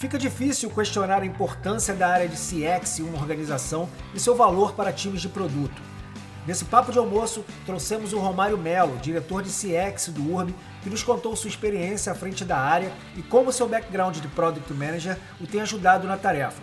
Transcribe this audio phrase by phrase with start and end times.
[0.00, 4.72] Fica difícil questionar a importância da área de CX em uma organização e seu valor
[4.72, 5.82] para times de produto.
[6.46, 11.02] Nesse papo de almoço, trouxemos o Romário Melo, diretor de CX do URB, que nos
[11.02, 15.46] contou sua experiência à frente da área e como seu background de Product Manager o
[15.46, 16.62] tem ajudado na tarefa.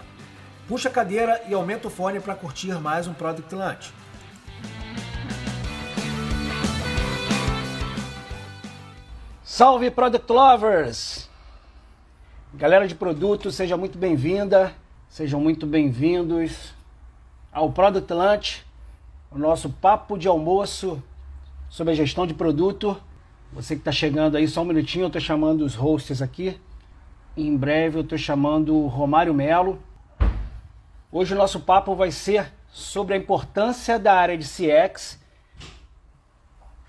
[0.68, 3.94] Puxa a cadeira e aumenta o fone para curtir mais um Product Lunch.
[9.44, 11.27] Salve Product Lovers!
[12.54, 14.74] Galera de produto, seja muito bem-vinda,
[15.10, 16.74] sejam muito bem-vindos
[17.52, 18.66] ao Product Lunch,
[19.30, 21.04] o nosso papo de almoço
[21.70, 23.00] sobre a gestão de produto.
[23.52, 26.60] Você que está chegando aí, só um minutinho, eu estou chamando os hosts aqui.
[27.36, 29.78] Em breve eu estou chamando o Romário Melo.
[31.12, 35.22] Hoje o nosso papo vai ser sobre a importância da área de CX,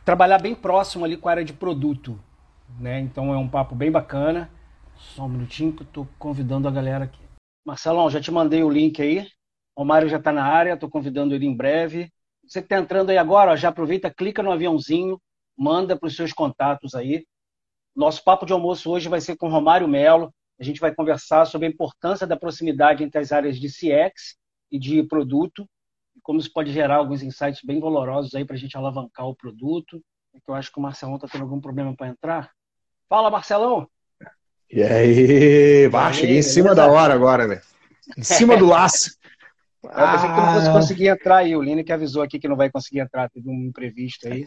[0.04, 2.18] trabalhar bem próximo ali com a área de produto.
[2.78, 3.00] Né?
[3.00, 4.48] Então é um papo bem bacana.
[4.98, 7.20] Só um minutinho que eu estou convidando a galera aqui.
[7.64, 9.26] Marcelão, já te mandei o link aí.
[9.76, 12.12] O Mário já está na área, estou convidando ele em breve.
[12.44, 15.20] Você que está entrando aí agora, ó, já aproveita, clica no aviãozinho,
[15.56, 17.24] manda para os seus contatos aí.
[17.94, 20.34] Nosso papo de almoço hoje vai ser com Romário Melo.
[20.58, 24.36] A gente vai conversar sobre a importância da proximidade entre as áreas de CX
[24.70, 25.68] e de produto,
[26.16, 29.36] e como isso pode gerar alguns insights bem valorosos aí para a gente alavancar o
[29.36, 30.02] produto.
[30.34, 32.50] É eu acho que o Marcelão está tendo algum problema para entrar.
[33.08, 33.88] Fala, Marcelão!
[34.70, 37.60] E aí, bah, cheguei em cima da hora agora, né?
[38.16, 39.16] Em cima do laço.
[39.82, 41.56] Eu pensei que não fosse conseguir entrar aí.
[41.56, 44.46] O Lino que avisou aqui que não vai conseguir entrar, teve um imprevisto aí.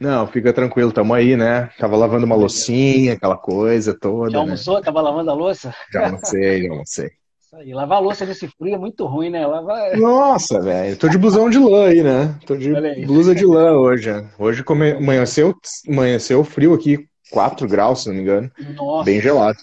[0.00, 1.70] Não, fica tranquilo, tamo aí, né?
[1.78, 4.30] Tava lavando uma loucinha, aquela coisa toda.
[4.30, 4.76] Já almoçou?
[4.76, 4.82] Né?
[4.82, 5.74] Tava lavando a louça?
[5.92, 7.10] Já almocei, já almocei.
[7.40, 9.46] Isso aí, lavar louça nesse frio é muito ruim, né?
[9.46, 9.96] Lava...
[9.96, 12.36] Nossa, velho, tô de blusão de lã aí, né?
[12.46, 12.72] Tô de
[13.06, 14.10] blusa de lã hoje.
[14.38, 14.92] Hoje come...
[14.92, 15.54] amanheceu,
[15.88, 18.50] amanheceu frio aqui, 4 graus, se não me engano.
[18.74, 19.04] Nossa.
[19.04, 19.58] Bem gelado.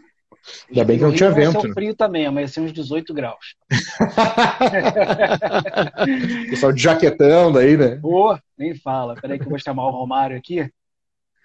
[0.69, 1.57] Ainda bem que não tinha vento.
[1.57, 1.73] Amanheceu né?
[1.73, 3.55] frio também, amanheceu uns 18 graus.
[6.49, 7.97] Pessoal de jaquetão daí, né?
[8.01, 9.15] Pô, nem fala.
[9.15, 10.69] Peraí que eu vou chamar o Romário aqui.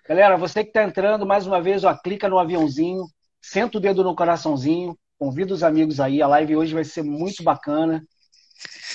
[0.06, 3.04] Galera, você que está entrando, mais uma vez, ó, clica no aviãozinho,
[3.40, 6.20] senta o dedo no coraçãozinho, convida os amigos aí.
[6.20, 8.02] A live hoje vai ser muito bacana.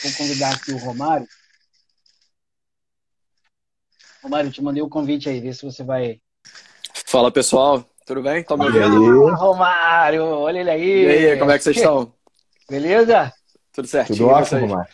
[0.03, 1.25] Vou convidar aqui o Romário.
[4.21, 6.19] Romário, te mandei o convite aí, vê se você vai
[7.15, 8.43] Fala pessoal, tudo bem?
[8.43, 9.33] Tá me ouvindo?
[9.35, 11.05] Romário, olha ele aí.
[11.05, 12.11] E aí, como é que vocês estão?
[12.69, 13.31] Beleza?
[13.71, 14.17] Tudo certinho.
[14.17, 14.91] Tudo ótimo, Romário.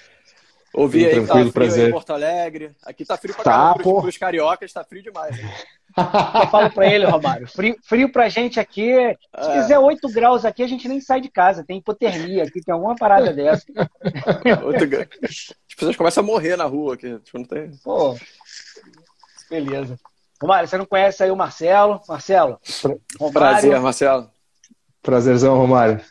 [0.72, 1.90] Ouvi aí que tá frio prazer.
[1.90, 2.76] em Porto Alegre.
[2.86, 3.74] Aqui tá frio pra tá, caramba.
[3.82, 5.36] Pros, pros cariocas tá frio demais.
[5.36, 5.50] Hein?
[6.44, 7.48] Eu falo pra ele, Romário.
[7.48, 8.94] Frio, frio pra gente aqui.
[9.42, 9.54] Se é.
[9.54, 11.64] quiser 8 graus aqui, a gente nem sai de casa.
[11.64, 13.66] Tem hipotermia aqui, tem alguma parada dessa.
[15.68, 17.18] As pessoas começam a morrer na rua aqui.
[17.18, 17.72] Tipo, não tem...
[17.84, 18.16] Pô,
[19.50, 19.98] beleza.
[20.42, 22.02] Romário, você não conhece aí o Marcelo?
[22.08, 22.60] Marcelo.
[23.20, 23.34] Romário.
[23.34, 24.32] Prazer, Marcelo.
[25.02, 26.02] Prazerzão, Romário.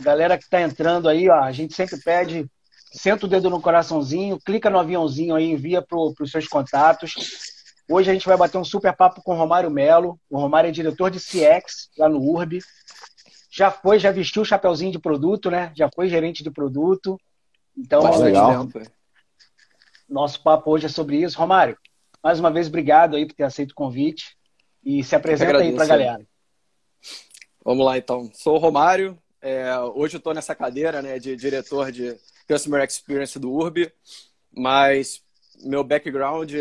[0.00, 2.50] Galera que está entrando aí, ó, a gente sempre pede,
[2.92, 7.14] senta o dedo no coraçãozinho, clica no aviãozinho aí, envia para os seus contatos.
[7.88, 10.18] Hoje a gente vai bater um super papo com o Romário Melo.
[10.30, 12.60] O Romário é diretor de CX lá no URB.
[13.50, 15.70] Já foi, já vestiu o chapeuzinho de produto, né?
[15.74, 17.20] Já foi gerente de produto.
[17.76, 18.66] Então, legal.
[20.08, 21.38] nosso papo hoje é sobre isso.
[21.38, 21.76] Romário,
[22.22, 24.36] mais uma vez, obrigado aí por ter aceito o convite.
[24.84, 26.26] E se apresenta aí para a galera.
[27.64, 28.30] Vamos lá, então.
[28.32, 29.18] Sou o Romário.
[29.42, 32.16] É, hoje eu estou nessa cadeira né, de diretor de
[32.46, 33.92] Customer Experience do URB,
[34.52, 35.22] mas
[35.64, 36.52] meu background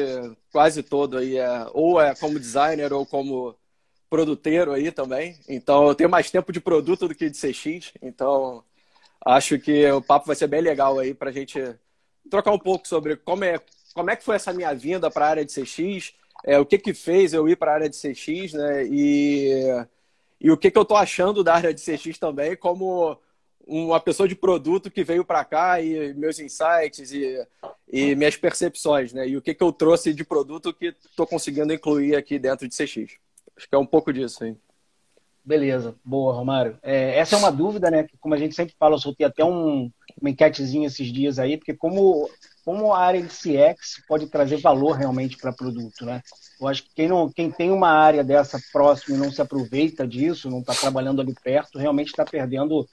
[0.51, 3.55] quase todo aí é ou é como designer ou como
[4.09, 5.38] produteiro aí também.
[5.47, 7.94] Então eu tenho mais tempo de produto do que de CX.
[8.01, 8.63] Então
[9.23, 11.59] acho que o papo vai ser bem legal aí para a gente
[12.29, 13.59] trocar um pouco sobre como é
[13.95, 16.13] como é que foi essa minha vinda para a área de CX,
[16.44, 18.85] é, o que que fez eu ir para a área de CX, né?
[18.85, 19.63] E,
[20.39, 23.17] e o que que eu estou achando da área de CX também, como
[23.66, 27.41] uma pessoa de produto que veio para cá e meus insights e,
[27.91, 29.28] e minhas percepções, né?
[29.28, 32.75] E o que que eu trouxe de produto que estou conseguindo incluir aqui dentro de
[32.75, 33.17] CX.
[33.57, 34.59] Acho que é um pouco disso, hein?
[35.44, 36.77] Beleza, boa, Romário.
[36.83, 38.07] É, essa é uma dúvida, né?
[38.19, 39.89] Como a gente sempre fala, eu soltei até um,
[40.19, 42.30] uma enquetezinha esses dias aí, porque como,
[42.65, 46.23] como a área de CX pode trazer valor realmente para produto, né?
[46.59, 50.07] Eu acho que quem, não, quem tem uma área dessa próxima e não se aproveita
[50.07, 52.88] disso, não está trabalhando ali perto, realmente está perdendo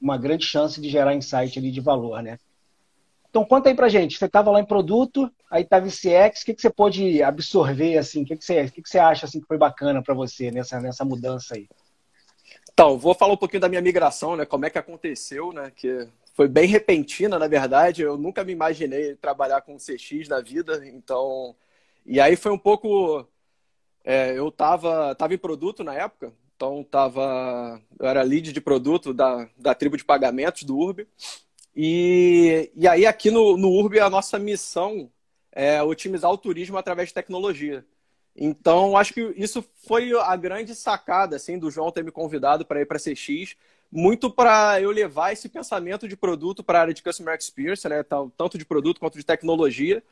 [0.00, 2.38] uma grande chance de gerar insight ali de valor, né?
[3.28, 6.44] Então conta aí pra gente, você estava lá em produto, aí estava em CX, o
[6.46, 8.22] que, que você pode absorver assim?
[8.22, 10.50] O que, que, você, o que, que você acha assim que foi bacana para você
[10.50, 11.68] nessa, nessa mudança aí?
[12.72, 14.46] Então, vou falar um pouquinho da minha migração, né?
[14.46, 15.70] Como é que aconteceu, né?
[15.76, 16.08] Que
[16.38, 18.02] foi bem repentina, na verdade.
[18.02, 21.56] Eu nunca me imaginei trabalhar com CX na vida, então.
[22.06, 23.26] E aí foi um pouco.
[24.04, 29.12] É, eu tava, tava em produto na época, Então, tava, eu era lead de produto
[29.12, 31.08] da, da tribo de pagamentos do Urb.
[31.74, 35.10] E, e aí, aqui no, no Urb, a nossa missão
[35.50, 37.84] é otimizar o turismo através de tecnologia.
[38.36, 42.80] Então, acho que isso foi a grande sacada assim, do João ter me convidado para
[42.80, 43.56] ir para CX,
[43.90, 48.04] muito para eu levar esse pensamento de produto para a área de Customer Experience, né,
[48.36, 50.02] tanto de produto quanto de tecnologia,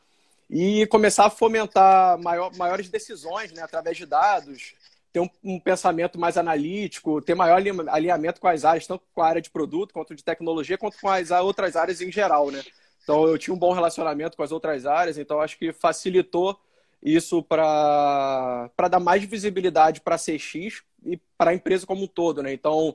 [0.49, 4.75] e começar a fomentar maior, maiores decisões né, através de dados,
[5.13, 9.27] ter um, um, pensamento mais analítico, ter maior alinhamento com as áreas, tanto com a
[9.27, 12.51] área de produto, quanto de tecnologia, quanto com as outras áreas em geral.
[12.51, 12.63] Né?
[13.03, 16.59] Então, eu tinha um bom relacionamento com as outras áreas, então acho que facilitou
[17.03, 22.43] isso para dar mais visibilidade para a CX e para a empresa como um todo.
[22.43, 22.53] Né?
[22.53, 22.95] Então,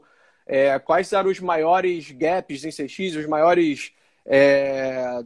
[0.52, 3.94] é, quais eram os maiores gaps em CX, os maiores
[4.26, 5.24] é,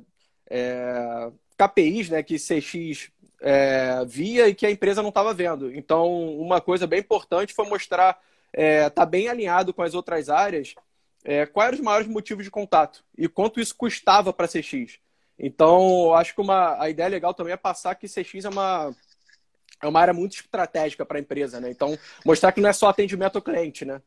[0.48, 3.10] é, KPIs né, que CX
[3.42, 5.74] é, via e que a empresa não estava vendo.
[5.74, 8.22] Então, uma coisa bem importante foi mostrar,
[8.54, 10.75] é, tá bem alinhado com as outras áreas,
[11.24, 15.00] é, quais eram os maiores motivos de contato e quanto isso custava para CX.
[15.39, 18.95] Então, acho que uma, a ideia legal também é passar que CX é uma,
[19.81, 21.72] é uma área muito estratégica para a empresa, né?
[21.72, 24.00] Então, mostrar que não é só atendimento ao cliente, né?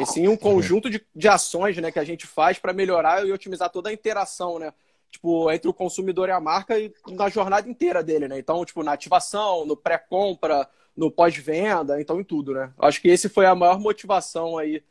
[0.00, 3.32] E sim um conjunto de, de ações né, que a gente faz para melhorar e
[3.32, 4.72] otimizar toda a interação, né?
[5.10, 8.38] tipo, entre o consumidor e a marca e na jornada inteira dele, né?
[8.38, 12.72] Então, tipo, na ativação, no pré-compra, no pós-venda, então em tudo, né?
[12.78, 14.82] Acho que esse foi a maior motivação aí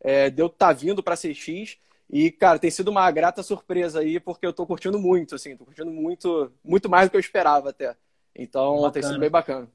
[0.00, 1.78] é, de eu estar tá vindo para CX.
[2.10, 5.64] E, cara, tem sido uma grata surpresa aí, porque eu tô curtindo muito, assim, tô
[5.64, 7.96] curtindo muito, muito mais do que eu esperava até.
[8.34, 8.92] Então, bacana.
[8.92, 9.68] tem sido bem bacana.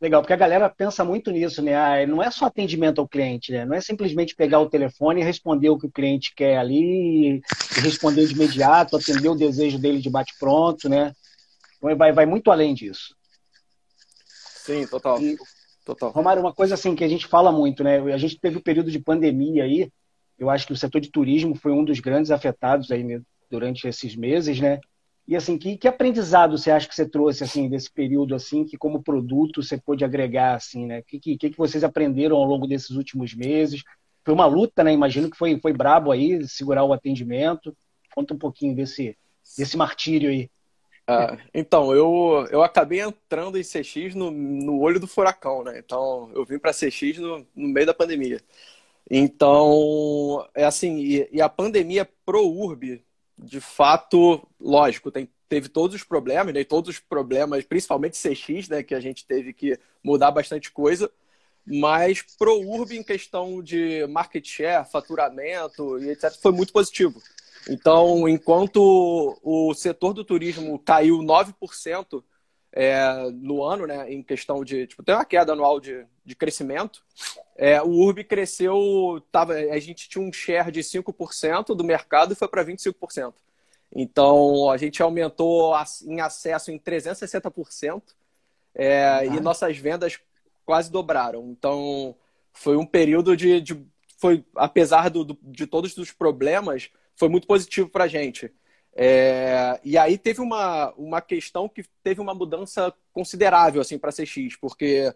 [0.00, 1.74] Legal, porque a galera pensa muito nisso, né?
[1.74, 3.64] Ah, não é só atendimento ao cliente, né?
[3.64, 7.40] Não é simplesmente pegar o telefone e responder o que o cliente quer ali,
[7.82, 11.14] responder de imediato, atender o desejo dele de bate-pronto, né?
[11.78, 13.16] Então vai, vai muito além disso.
[14.66, 15.20] Sim, total.
[15.22, 15.36] E,
[15.84, 16.10] total.
[16.10, 17.98] Romário, uma coisa assim que a gente fala muito, né?
[18.12, 19.90] A gente teve o um período de pandemia aí,
[20.38, 23.88] eu acho que o setor de turismo foi um dos grandes afetados aí né, durante
[23.88, 24.78] esses meses, né?
[25.28, 28.76] E assim, que, que aprendizado você acha que você trouxe assim desse período assim, que
[28.76, 31.02] como produto você pôde agregar assim, né?
[31.02, 33.82] Que, que, que vocês aprenderam ao longo desses últimos meses?
[34.24, 34.92] Foi uma luta, né?
[34.92, 37.76] Imagino que foi, foi brabo aí, segurar o atendimento.
[38.14, 39.16] Conta um pouquinho desse,
[39.58, 40.48] desse martírio aí.
[41.08, 45.78] Ah, então, eu, eu acabei entrando em CX no, no olho do furacão, né?
[45.78, 48.40] Então, eu vim para CX no, no meio da pandemia.
[49.08, 53.00] Então, é assim, e, e a pandemia pro Urb
[53.38, 56.64] de fato, lógico, tem, teve todos os problemas, né?
[56.64, 58.82] Todos os problemas, principalmente CX, né?
[58.82, 61.10] Que a gente teve que mudar bastante coisa.
[61.66, 67.20] Mas pro Urb, em questão de market share, faturamento e etc., foi muito positivo.
[67.68, 72.22] Então, enquanto o setor do turismo caiu 9%
[72.78, 74.86] é, no ano, né, em questão de.
[74.86, 77.02] Tipo, tem uma queda anual de, de crescimento.
[77.56, 82.36] É, o Urb cresceu, tava, a gente tinha um share de 5% do mercado e
[82.36, 83.32] foi para 25%.
[83.94, 85.74] Então, a gente aumentou
[86.04, 88.02] em acesso em 360%
[88.74, 89.36] é, uhum.
[89.36, 90.20] e nossas vendas
[90.66, 91.48] quase dobraram.
[91.50, 92.14] Então,
[92.52, 93.58] foi um período de.
[93.62, 93.86] de
[94.18, 98.52] foi, apesar do, do, de todos os problemas, foi muito positivo para a gente.
[98.98, 104.12] É, e aí teve uma, uma questão que teve uma mudança considerável assim para a
[104.12, 105.14] CX, porque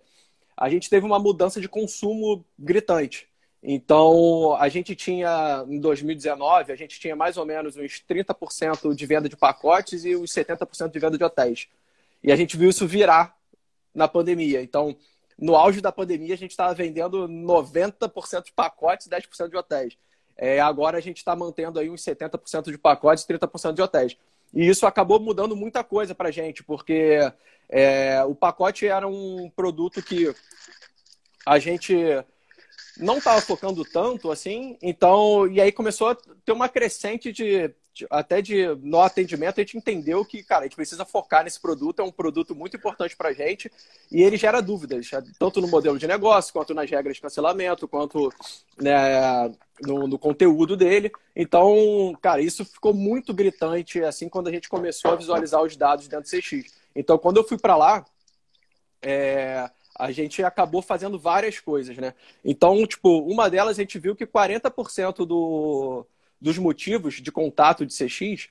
[0.54, 3.26] a gente teve uma mudança de consumo gritante.
[3.62, 9.06] Então, a gente tinha, em 2019, a gente tinha mais ou menos uns 30% de
[9.06, 11.66] venda de pacotes e uns 70% de venda de hotéis.
[12.22, 13.34] E a gente viu isso virar
[13.94, 14.62] na pandemia.
[14.62, 14.94] Então,
[15.38, 19.96] no auge da pandemia, a gente estava vendendo 90% de pacotes e 10% de hotéis.
[20.42, 24.16] É, agora a gente está mantendo aí uns 70% de pacotes e 30% de hotéis.
[24.54, 27.18] E isso acabou mudando muita coisa para a gente, porque
[27.68, 30.34] é, o pacote era um produto que
[31.44, 31.94] a gente
[32.96, 37.74] não estava focando tanto assim, então, e aí começou a ter uma crescente de,
[38.08, 42.00] até de no atendimento, a gente entendeu que, cara, a gente precisa focar nesse produto,
[42.00, 43.70] é um produto muito importante para a gente,
[44.10, 48.32] e ele gera dúvidas, tanto no modelo de negócio, quanto nas regras de cancelamento, quanto
[48.80, 51.10] né, no, no, conteúdo dele.
[51.34, 56.08] Então, cara, isso ficou muito gritante assim quando a gente começou a visualizar os dados
[56.08, 56.72] dentro do CX.
[56.94, 58.04] Então, quando eu fui para lá,
[59.02, 62.14] é, a gente acabou fazendo várias coisas, né?
[62.44, 66.06] Então, tipo, uma delas a gente viu que 40% do,
[66.40, 68.48] dos motivos de contato de CX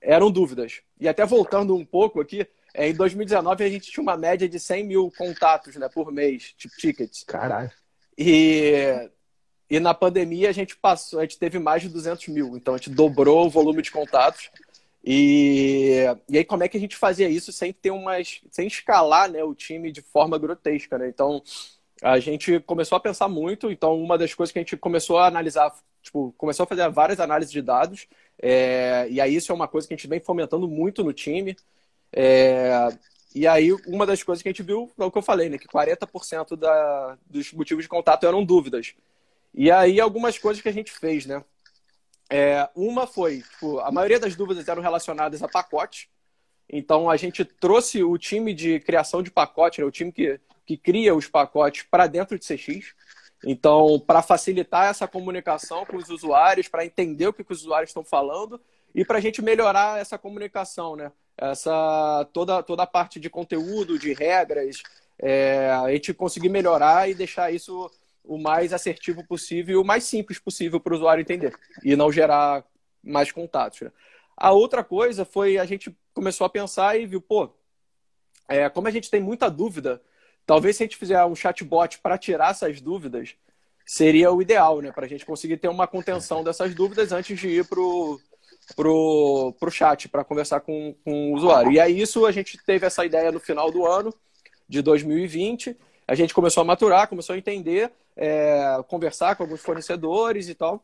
[0.00, 0.80] eram dúvidas.
[0.98, 4.58] E até voltando um pouco aqui, é, em 2019 a gente tinha uma média de
[4.58, 7.24] 100 mil contatos né, por mês, tipo tickets.
[7.24, 7.70] Caralho.
[8.16, 9.10] E
[9.70, 12.76] e na pandemia a gente passou, a gente teve mais de 200 mil, então a
[12.76, 14.50] gente dobrou o volume de contatos.
[15.02, 19.30] E, e aí como é que a gente fazia isso sem ter umas, sem escalar,
[19.30, 21.08] né, o time de forma grotesca, né?
[21.08, 21.40] Então
[22.02, 23.70] a gente começou a pensar muito.
[23.70, 27.20] Então, uma das coisas que a gente começou a analisar, tipo, começou a fazer várias
[27.20, 28.06] análises de dados.
[28.40, 31.56] É, e aí, isso é uma coisa que a gente vem fomentando muito no time.
[32.12, 32.88] É,
[33.34, 35.58] e aí, uma das coisas que a gente viu é o que eu falei, né?
[35.58, 38.94] Que 40% da, dos motivos de contato eram dúvidas.
[39.54, 41.44] E aí, algumas coisas que a gente fez, né?
[42.28, 46.08] É, uma foi, tipo, a maioria das dúvidas eram relacionadas a pacote.
[46.68, 49.86] Então, a gente trouxe o time de criação de pacote, né?
[49.86, 50.40] o time que
[50.70, 52.94] que cria os pacotes para dentro de CX.
[53.44, 57.90] Então, para facilitar essa comunicação com os usuários, para entender o que, que os usuários
[57.90, 58.60] estão falando
[58.94, 61.10] e para a gente melhorar essa comunicação, né?
[61.36, 64.82] Essa toda toda a parte de conteúdo, de regras,
[65.18, 67.90] é, a gente conseguir melhorar e deixar isso
[68.22, 72.12] o mais assertivo possível e o mais simples possível para o usuário entender e não
[72.12, 72.64] gerar
[73.02, 73.80] mais contatos.
[73.80, 73.92] Né?
[74.36, 77.50] A outra coisa foi a gente começou a pensar e viu, pô,
[78.48, 80.02] é, como a gente tem muita dúvida
[80.50, 83.36] Talvez se a gente fizer um chatbot para tirar essas dúvidas,
[83.86, 84.90] seria o ideal, né?
[84.90, 88.18] Para a gente conseguir ter uma contenção dessas dúvidas antes de ir para o
[88.74, 91.70] pro, pro chat para conversar com, com o usuário.
[91.70, 94.12] E aí isso a gente teve essa ideia no final do ano
[94.68, 95.76] de 2020.
[96.08, 100.82] A gente começou a maturar, começou a entender, é, conversar com alguns fornecedores e tal.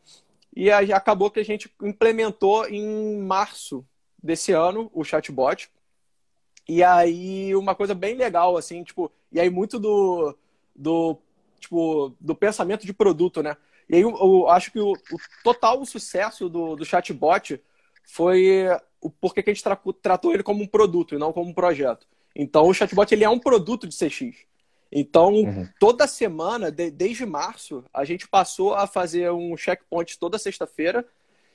[0.55, 3.85] E aí acabou que a gente implementou em março
[4.23, 5.69] desse ano o chatbot.
[6.69, 10.35] E aí uma coisa bem legal, assim, tipo, e aí muito do,
[10.75, 11.19] do,
[11.61, 13.55] tipo, do pensamento de produto, né?
[13.87, 17.63] E aí eu, eu acho que o, o, total sucesso do, do chatbot
[18.03, 18.65] foi
[18.99, 21.53] o porquê que a gente tra tratou ele como um produto e não como um
[21.53, 22.07] projeto.
[22.35, 24.47] Então o chatbot ele é um produto de CX.
[24.91, 25.69] Então, uhum.
[25.79, 31.07] toda semana, de, desde março, a gente passou a fazer um checkpoint toda sexta-feira.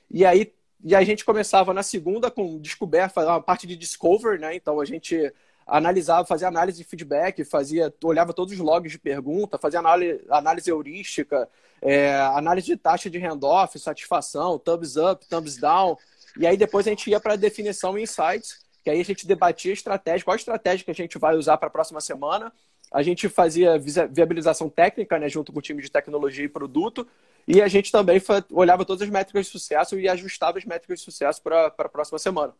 [0.08, 0.52] E aí
[0.84, 4.54] e a gente começava na segunda com descoberta, a parte de discover, né?
[4.54, 5.32] Então a gente
[5.66, 10.70] analisava, fazia análise de feedback, fazia, olhava todos os logs de pergunta, fazia análise, análise
[10.70, 11.48] heurística,
[11.80, 15.96] é, análise de taxa de handoff, satisfação, thumbs up, thumbs down.
[16.38, 19.26] E aí depois a gente ia para a definição e insights, que aí a gente
[19.26, 22.52] debatia estratégia, qual estratégia que a gente vai usar para a próxima semana.
[22.90, 23.78] A gente fazia
[24.10, 27.06] viabilização técnica, né, junto com o time de tecnologia e produto,
[27.48, 31.04] e a gente também olhava todas as métricas de sucesso e ajustava as métricas de
[31.04, 32.54] sucesso para a próxima semana.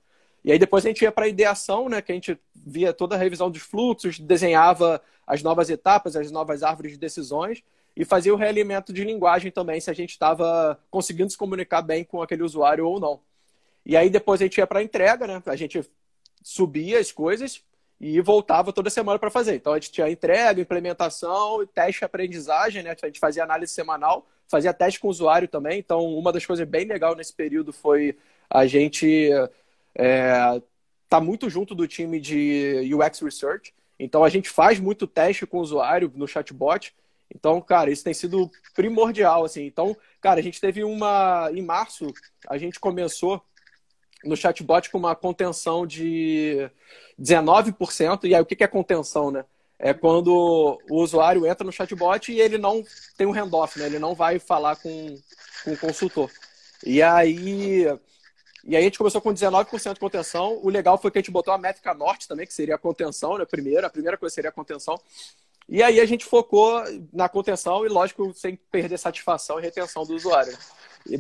[0.45, 3.15] E aí depois a gente ia para a ideação, né, que a gente via toda
[3.15, 7.63] a revisão dos fluxos, desenhava as novas etapas, as novas árvores de decisões
[7.97, 12.05] e fazia o realimento de linguagem também, se a gente estava conseguindo se comunicar bem
[12.05, 13.21] com aquele usuário ou não.
[13.85, 15.43] E aí depois a gente ia para a entrega, né?
[15.47, 15.85] A gente
[16.43, 17.63] subia as coisas
[18.01, 19.57] e voltava toda semana para fazer.
[19.57, 22.97] Então a gente tinha entrega, implementação, teste, aprendizagem, né?
[23.01, 25.79] A gente fazia análise semanal, fazia teste com o usuário também.
[25.79, 28.17] Então uma das coisas bem legais nesse período foi
[28.49, 29.31] a gente
[29.95, 30.61] é,
[31.09, 33.75] tá muito junto do time de UX Research.
[33.99, 36.95] Então a gente faz muito teste com o usuário no chatbot.
[37.35, 39.65] Então, cara, isso tem sido primordial, assim.
[39.65, 42.13] Então, cara, a gente teve uma em março,
[42.49, 43.43] a gente começou
[44.25, 46.71] no chatbot com uma contenção de
[47.21, 48.25] 19%.
[48.25, 49.45] E aí, o que é contenção, né?
[49.79, 52.85] É quando o usuário entra no chatbot e ele não
[53.17, 53.87] tem um handoff, né?
[53.87, 55.19] Ele não vai falar com,
[55.65, 56.31] com o consultor.
[56.85, 57.87] E aí,
[58.65, 60.61] e aí a gente começou com 19% de contenção.
[60.63, 63.37] O legal foi que a gente botou a métrica norte também, que seria a contenção,
[63.37, 63.45] né?
[63.45, 65.01] Primeiro, a primeira coisa seria a contenção.
[65.69, 70.15] E aí a gente focou na contenção e, lógico, sem perder satisfação e retenção do
[70.15, 70.57] usuário.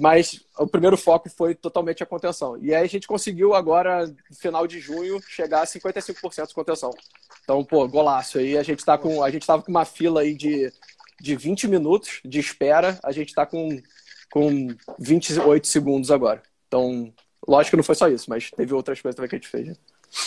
[0.00, 2.56] Mas o primeiro foco foi totalmente a contenção.
[2.58, 6.90] E aí a gente conseguiu agora, no final de junho, chegar a 55% de contenção.
[7.42, 8.38] Então, pô, golaço.
[8.38, 9.22] Aí a gente tá com.
[9.22, 10.72] A gente tava com uma fila aí de,
[11.20, 13.80] de 20 minutos de espera, a gente está com,
[14.30, 14.68] com
[14.98, 16.42] 28 segundos agora.
[16.68, 17.12] Então,
[17.46, 19.68] lógico que não foi só isso, mas teve outras coisas também que a gente fez.
[19.68, 19.74] Né?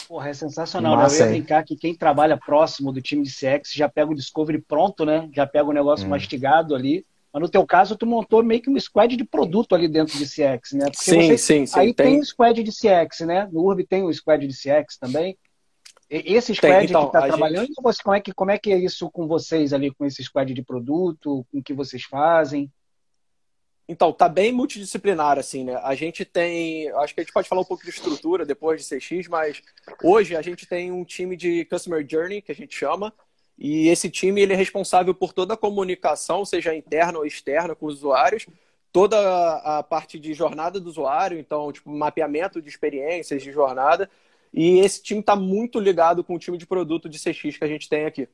[0.08, 0.96] Porra, é sensacional.
[0.96, 1.22] Massa, né?
[1.22, 4.62] Eu ia brincar que quem trabalha próximo do time de CX já pega o Discovery
[4.62, 5.30] pronto, né?
[5.34, 6.10] Já pega o negócio hum.
[6.10, 7.06] mastigado ali.
[7.32, 10.26] Mas no teu caso, tu montou meio que um squad de produto ali dentro de
[10.26, 10.86] CX, né?
[10.86, 11.38] Porque sim, você...
[11.38, 11.80] sim, sim.
[11.80, 12.06] Aí tem...
[12.12, 13.48] tem um squad de CX, né?
[13.52, 15.38] No Urb tem um squad de CX também.
[16.10, 17.76] Esse squad tem, então, que está trabalhando, gente...
[17.76, 20.64] como, é que, como é que é isso com vocês ali, com esse squad de
[20.64, 22.72] produto, com o que vocês fazem?
[23.88, 25.76] Então, tá bem multidisciplinar, assim, né?
[25.84, 26.90] A gente tem.
[26.94, 29.62] Acho que a gente pode falar um pouco de estrutura depois de CX, mas
[30.04, 33.14] hoje a gente tem um time de Customer Journey, que a gente chama,
[33.58, 37.86] e esse time ele é responsável por toda a comunicação, seja interna ou externa, com
[37.86, 38.48] os usuários,
[38.92, 39.18] toda
[39.58, 44.10] a parte de jornada do usuário, então, tipo, mapeamento de experiências de jornada.
[44.54, 47.68] E esse time está muito ligado com o time de produto de CX que a
[47.68, 48.28] gente tem aqui.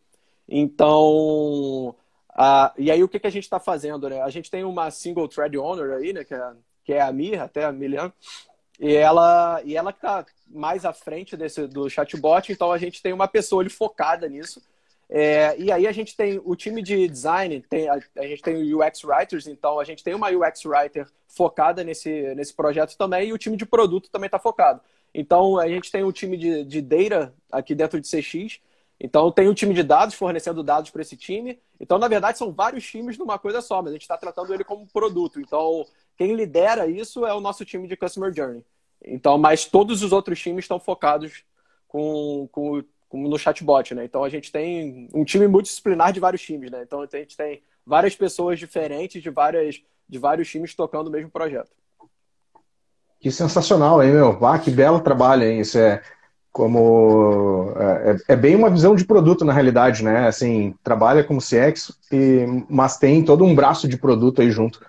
[0.48, 1.96] Então,
[2.34, 4.10] a, e aí o que, que a gente está fazendo?
[4.10, 4.22] Né?
[4.22, 6.52] A gente tem uma single thread owner aí, né, que é,
[6.84, 8.12] que é a Mir, até a Milian,
[8.80, 13.14] e ela e ela está mais à frente desse, do chatbot, então a gente tem
[13.14, 14.62] uma pessoa ali focada nisso
[15.14, 18.56] É, e aí a gente tem o time de design, tem, a, a, gente tem
[18.56, 23.28] o UX Writers, então a gente tem uma UX Writer focada nesse, nesse projeto também,
[23.28, 24.80] e o time de produto também está focado.
[25.14, 28.62] Então a gente tem o time de, de data aqui dentro de CX,
[29.04, 31.60] então tem o time de dados fornecendo dados para esse time.
[31.80, 34.64] Então, na verdade, são vários times numa coisa só, mas a gente está tratando ele
[34.64, 35.42] como produto.
[35.42, 35.84] Então,
[36.16, 38.64] quem lidera isso é o nosso time de Customer Journey.
[39.04, 41.44] Então, mas todos os outros times estão focados
[41.88, 44.06] com, com como no chatbot, né?
[44.06, 46.84] Então a gente tem um time multidisciplinar de vários times, né?
[46.84, 51.30] Então a gente tem várias pessoas diferentes de várias de vários times tocando o mesmo
[51.30, 51.72] projeto.
[53.20, 54.46] Que sensacional, hein, meu?
[54.46, 55.60] Ah, que belo trabalho, hein?
[55.60, 56.02] Isso é
[56.52, 60.28] como é, é, é bem uma visão de produto na realidade, né?
[60.28, 64.80] Assim, trabalha como CX, e, mas tem todo um braço de produto aí junto.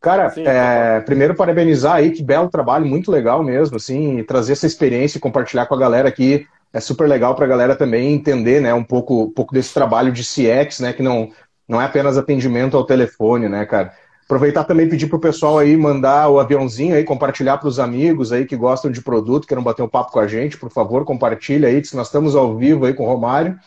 [0.00, 4.66] Cara, Sim, é, primeiro parabenizar aí, que belo trabalho, muito legal mesmo, assim, trazer essa
[4.66, 8.60] experiência e compartilhar com a galera aqui é super legal para a galera também entender
[8.60, 11.30] né, um, pouco, um pouco desse trabalho de CX, né, que não,
[11.68, 13.92] não é apenas atendimento ao telefone, né, cara?
[14.32, 18.32] Aproveitar também pedir para o pessoal aí mandar o aviãozinho aí, compartilhar para os amigos
[18.32, 21.68] aí que gostam de produto, queiram bater um papo com a gente, por favor, compartilha
[21.68, 23.58] aí, que nós estamos ao vivo aí com o Romário.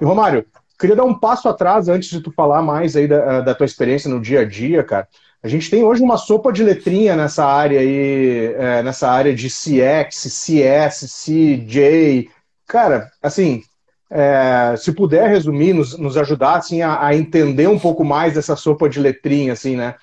[0.00, 0.46] E, Romário,
[0.80, 4.08] queria dar um passo atrás antes de tu falar mais aí da, da tua experiência
[4.08, 5.06] no dia a dia, cara.
[5.42, 9.48] A gente tem hoje uma sopa de letrinha nessa área aí, é, nessa área de
[9.50, 12.30] CX, CS, CJ,
[12.66, 13.62] Cara, assim,
[14.10, 18.56] é, se puder resumir, nos, nos ajudar assim, a, a, entender um pouco mais dessa
[18.56, 19.94] sopa de letrinha, assim, né?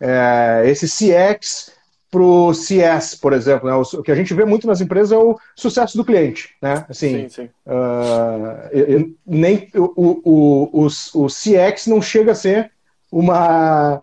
[0.00, 1.72] É, esse CX
[2.10, 3.74] pro CS, por exemplo, né?
[3.74, 6.86] o, que a gente vê muito nas empresas é o sucesso do cliente, né?
[6.88, 7.50] Assim, sim, sim.
[7.66, 12.70] Uh, nem o, o, o, o CX não chega a ser
[13.12, 14.00] uma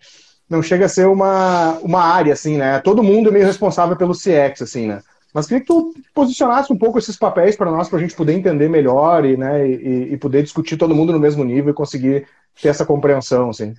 [0.48, 2.80] não chega a ser uma, uma área, assim, né?
[2.80, 5.02] Todo mundo é meio responsável pelo CX, assim, né?
[5.34, 8.34] Mas queria que tu posicionasse um pouco esses papéis para nós, para a gente poder
[8.34, 12.26] entender melhor e, né, e, e, poder discutir todo mundo no mesmo nível e conseguir
[12.62, 13.74] ter essa compreensão, assim.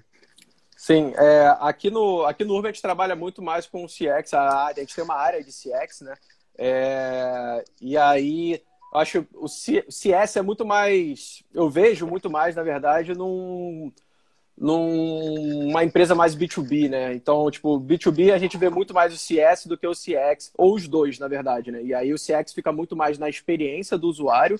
[0.86, 4.32] Sim, é, aqui, no, aqui no Urban a gente trabalha muito mais com o CX,
[4.34, 6.14] a, a gente tem uma área de CX, né?
[6.56, 8.62] É, e aí,
[8.94, 13.90] acho o CS é muito mais, eu vejo muito mais, na verdade, num,
[14.56, 17.14] numa empresa mais B2B, né?
[17.14, 20.76] Então, tipo, B2B a gente vê muito mais o CS do que o CX, ou
[20.76, 21.82] os dois, na verdade, né?
[21.82, 24.56] E aí o CX fica muito mais na experiência do usuário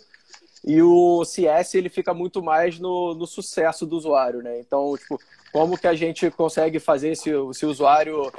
[0.67, 4.59] e o CS ele fica muito mais no, no sucesso do usuário, né?
[4.59, 5.21] Então, tipo,
[5.53, 8.33] como que a gente consegue fazer esse, esse usuário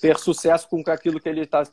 [0.00, 1.64] ter sucesso com aquilo que ele está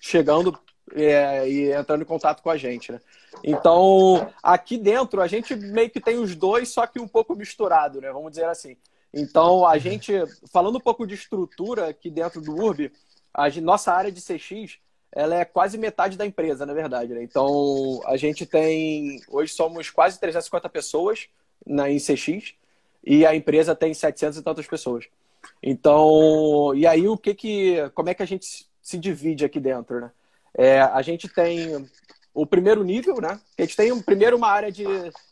[0.00, 0.58] chegando
[0.94, 3.00] é, e entrando em contato com a gente, né?
[3.42, 8.02] Então, aqui dentro, a gente meio que tem os dois, só que um pouco misturado,
[8.02, 8.12] né?
[8.12, 8.76] Vamos dizer assim.
[9.14, 10.12] Então, a gente,
[10.52, 12.92] falando um pouco de estrutura aqui dentro do URB,
[13.32, 14.78] a nossa área de CX,
[15.12, 17.22] ela é quase metade da empresa, na verdade, né?
[17.22, 21.28] Então, a gente tem, hoje somos quase 350 pessoas
[21.66, 22.54] na, em CX,
[23.04, 25.06] e a empresa tem 700 e tantas pessoas.
[25.62, 30.00] Então, e aí o que que, como é que a gente se divide aqui dentro,
[30.00, 30.10] né?
[30.56, 31.88] É, a gente tem
[32.34, 33.40] o primeiro nível, né?
[33.56, 34.84] A gente tem primeiro uma área de,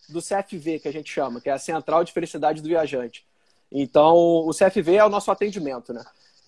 [0.09, 3.27] do CFV, que a gente chama, que é a Central de Felicidade do Viajante.
[3.71, 6.05] Então, o CFV é o nosso atendimento, né?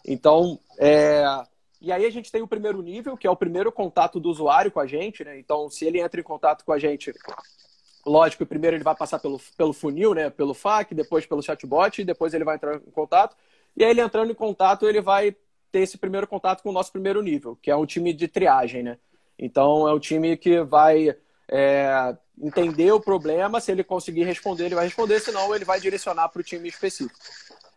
[0.07, 1.25] Então, é...
[1.81, 4.71] e aí a gente tem o primeiro nível, que é o primeiro contato do usuário
[4.71, 5.39] com a gente, né?
[5.39, 7.13] Então, se ele entra em contato com a gente,
[8.05, 10.29] lógico, primeiro ele vai passar pelo, pelo funil, né?
[10.29, 13.37] Pelo FAQ, depois pelo chatbot, e depois ele vai entrar em contato.
[13.77, 15.37] E aí ele entrando em contato, ele vai
[15.71, 18.83] ter esse primeiro contato com o nosso primeiro nível, que é um time de triagem,
[18.83, 18.99] né?
[19.39, 21.15] Então é um time que vai
[21.49, 26.29] é, entender o problema, se ele conseguir responder, ele vai responder, senão ele vai direcionar
[26.29, 27.19] para o time específico.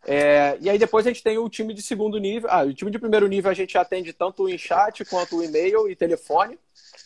[0.05, 2.49] É, e aí depois a gente tem o time de segundo nível.
[2.51, 5.95] Ah, o time de primeiro nível a gente atende tanto em chat quanto e-mail e
[5.95, 6.57] telefone.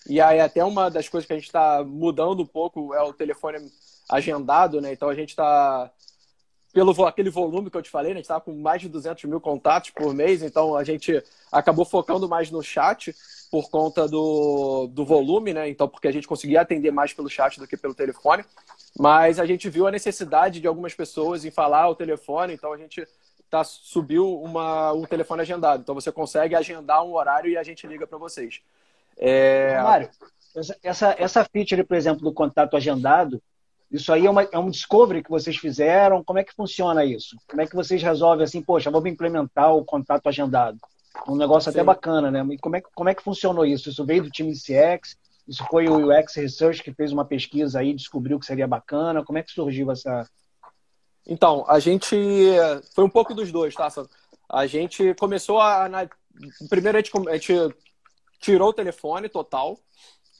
[0.08, 3.13] E aí até uma das coisas que a gente está mudando um pouco é o
[3.13, 3.71] telefone
[4.10, 4.93] agendado, né?
[4.93, 5.91] Então a gente está
[6.71, 8.15] pelo aquele volume que eu te falei, né?
[8.15, 11.86] A gente estava com mais de 200 mil contatos por mês, então a gente acabou
[11.86, 13.15] focando mais no chat
[13.56, 15.70] por conta do, do volume, né?
[15.70, 18.44] Então, porque a gente conseguia atender mais pelo chat do que pelo telefone.
[19.00, 22.78] Mas a gente viu a necessidade de algumas pessoas em falar o telefone, então a
[22.78, 23.08] gente
[23.50, 25.84] tá, subiu uma, um telefone agendado.
[25.84, 28.60] Então você consegue agendar um horário e a gente liga para vocês.
[29.15, 29.82] É...
[29.82, 30.10] Mário,
[30.84, 33.41] essa, essa feature, por exemplo, do contato agendado,
[33.89, 36.22] isso aí é, uma, é um discovery que vocês fizeram?
[36.22, 37.38] Como é que funciona isso?
[37.48, 40.78] Como é que vocês resolvem assim, poxa, vamos implementar o contato agendado?
[41.28, 41.78] Um negócio Sim.
[41.78, 42.45] até bacana, né?
[42.54, 43.89] E como é, como é que funcionou isso?
[43.89, 45.17] Isso veio do time CX?
[45.47, 49.23] Isso foi o UX Research que fez uma pesquisa aí, descobriu que seria bacana?
[49.23, 50.28] Como é que surgiu essa...
[51.25, 52.15] Então, a gente...
[52.93, 53.88] Foi um pouco dos dois, tá?
[54.49, 55.88] A gente começou a...
[56.69, 57.75] Primeiro a gente, a gente
[58.39, 59.80] tirou o telefone total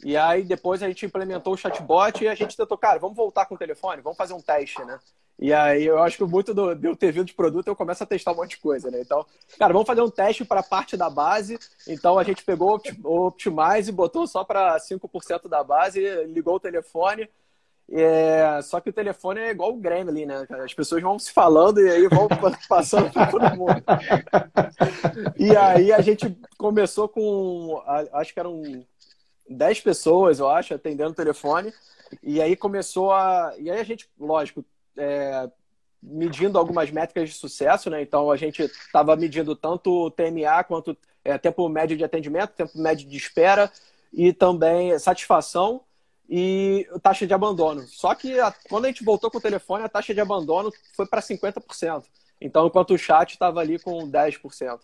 [0.04, 3.46] E aí depois a gente implementou o chatbot e a gente tentou, cara, vamos voltar
[3.46, 5.00] com o telefone, vamos fazer um teste, né?
[5.38, 8.02] E aí eu acho que muito do, de eu ter vindo de produto, eu começo
[8.02, 9.02] a testar um monte de coisa, né?
[9.02, 9.26] Então,
[9.60, 11.60] cara, vamos fazer um teste para parte da base.
[11.88, 16.60] Então a gente pegou o Optimize e botou só para 5% da base, ligou o
[16.60, 17.30] telefone.
[17.92, 20.48] É, só que o telefone é igual o Gremlin, né?
[20.64, 22.28] As pessoas vão se falando e aí vão
[22.68, 23.84] passando para todo mundo.
[25.38, 28.62] E aí a gente começou com, acho que eram
[29.50, 31.74] 10 pessoas, eu acho, atendendo o telefone.
[32.24, 33.54] E aí começou a.
[33.60, 34.64] E aí a gente, lógico,
[34.98, 35.50] é,
[36.02, 38.02] medindo algumas métricas de sucesso, né?
[38.02, 43.08] Então a gente estava medindo tanto TMA quanto é, tempo médio de atendimento, tempo médio
[43.08, 43.72] de espera
[44.14, 45.82] e também satisfação
[46.30, 47.82] e taxa de abandono.
[47.88, 51.06] Só que a, quando a gente voltou com o telefone, a taxa de abandono foi
[51.06, 52.06] para 50%.
[52.40, 54.80] Então, enquanto o chat estava ali com 10%.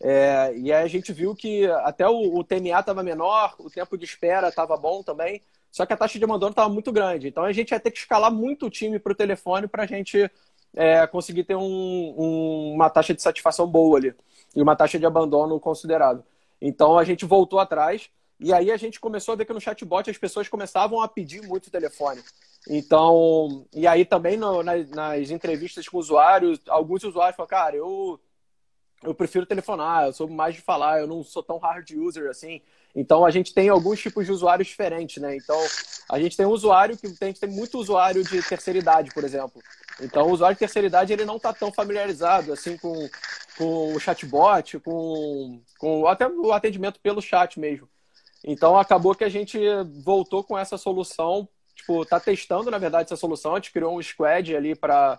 [0.00, 3.96] É, e aí a gente viu que até o, o TMA estava menor, o tempo
[3.96, 5.40] de espera estava bom também.
[5.72, 7.26] Só que a taxa de abandono estava muito grande.
[7.28, 9.86] Então a gente ia ter que escalar muito o time para o telefone para a
[9.86, 10.30] gente
[10.76, 14.14] é, conseguir ter um, um, uma taxa de satisfação boa ali
[14.54, 16.22] e uma taxa de abandono considerável.
[16.60, 20.10] Então a gente voltou atrás e aí a gente começou a ver que no chatbot
[20.10, 22.22] as pessoas começavam a pedir muito telefone.
[22.68, 28.20] Então, e aí também no, nas, nas, entrevistas com usuários, alguns usuários falaram, cara, eu,
[29.02, 32.60] eu prefiro telefonar, eu sou mais de falar, eu não sou tão hard user assim.
[32.94, 35.34] Então a gente tem alguns tipos de usuários diferentes, né?
[35.36, 35.58] Então
[36.10, 39.62] a gente tem um usuário que tem, tem muito usuário de terceira idade, por exemplo.
[40.00, 43.08] Então o usuário de terceira idade ele não está tão familiarizado assim com,
[43.56, 47.88] com o chatbot, com, com até o atendimento pelo chat mesmo.
[48.44, 49.58] Então acabou que a gente
[50.04, 54.02] voltou com essa solução, tipo, tá testando na verdade essa solução, a gente criou um
[54.02, 55.18] squad ali para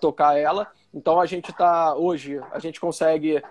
[0.00, 0.70] tocar ela.
[0.94, 3.42] Então a gente está hoje, a gente consegue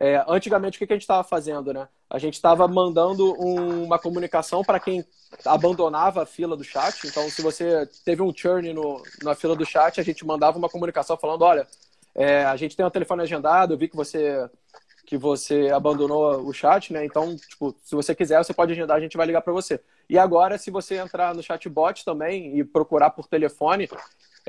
[0.00, 1.88] é, antigamente, o que, a gente estava fazendo, né?
[2.08, 5.04] A gente estava mandando um, uma comunicação para quem
[5.44, 7.04] abandonava a fila do chat.
[7.04, 10.68] Então, se você teve um churn no, na fila do chat, a gente mandava uma
[10.68, 11.66] comunicação falando: olha,
[12.14, 14.48] é, a gente tem um telefone agendado, eu vi que você
[15.04, 17.02] que você abandonou o chat, né?
[17.02, 19.80] Então, tipo, se você quiser, você pode agendar, a gente vai ligar para você.
[20.08, 23.88] E agora, se você entrar no chatbot também e procurar por telefone,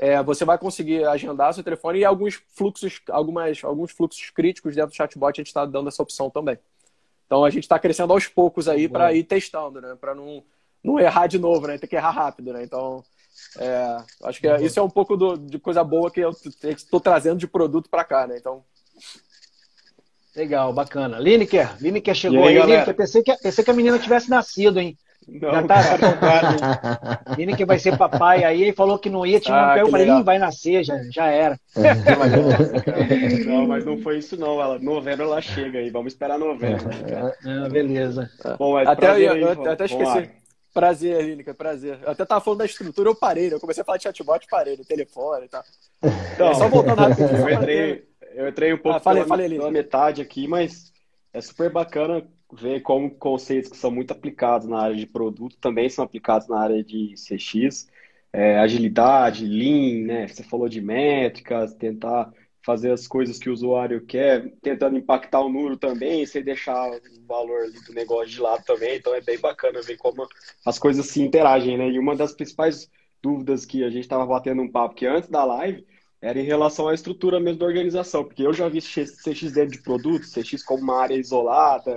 [0.02, 4.92] é, você vai conseguir agendar seu telefone e alguns fluxos, algumas, alguns fluxos críticos dentro
[4.92, 6.58] do chatbot a gente está dando essa opção também.
[7.26, 9.94] Então a gente está crescendo aos poucos aí para ir testando, né?
[10.00, 10.42] Para não,
[10.82, 11.76] não errar de novo, né?
[11.76, 12.62] Tem que errar rápido, né?
[12.64, 13.04] Então
[13.58, 16.30] é, acho que é, isso é um pouco do, de coisa boa que eu
[16.64, 18.38] estou trazendo de produto para cá, né?
[18.38, 18.64] Então
[20.34, 21.18] Legal, bacana.
[21.18, 22.56] Lineker, Lineker chegou aí.
[22.56, 24.96] aí Lineker, pensei que, pensei que a menina tivesse nascido, hein?
[25.30, 29.38] Não, Já tá cara, Menino que vai ser papai aí, ele falou que não ia,
[29.38, 31.58] tinha ah, um pé, eu falei, vai nascer, já, já era.
[33.46, 36.90] não, mas não foi isso não, ela, novembro ela chega aí, vamos esperar novembro.
[37.46, 38.28] Ah, beleza.
[38.58, 40.30] Bom, até, eu, eu, eu, até esqueci.
[40.72, 41.98] Prazer, Línica, prazer.
[42.02, 43.56] Eu até tava falando da estrutura, eu parei, né?
[43.56, 45.64] Eu comecei a falar de chatbot, parei, no telefone e tal.
[46.34, 47.36] Então, é, só voltando rapidinho.
[47.36, 50.92] Eu entrei, eu entrei um pouco ah, falei, pela, falei, pela metade aqui, mas
[51.32, 55.88] é super bacana ver como conceitos que são muito aplicados na área de produto também
[55.88, 57.88] são aplicados na área de CX.
[58.32, 60.28] É, agilidade, lean, né?
[60.28, 62.32] Você falou de métricas, tentar
[62.62, 67.00] fazer as coisas que o usuário quer, tentando impactar o número também, sem deixar o
[67.26, 68.96] valor do negócio de lado também.
[68.96, 70.26] Então é bem bacana ver como
[70.64, 71.88] as coisas se interagem, né?
[71.88, 72.90] E uma das principais
[73.22, 75.86] dúvidas que a gente estava batendo um papo que antes da live
[76.20, 79.82] era em relação à estrutura mesmo da organização, porque eu já vi CX dentro de
[79.82, 81.96] produtos, CX como uma área isolada,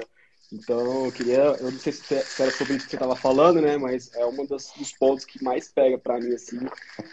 [0.52, 3.78] então, eu queria, eu não sei se era sobre isso que você estava falando, né?
[3.78, 6.60] Mas é um dos pontos que mais pega para mim, assim,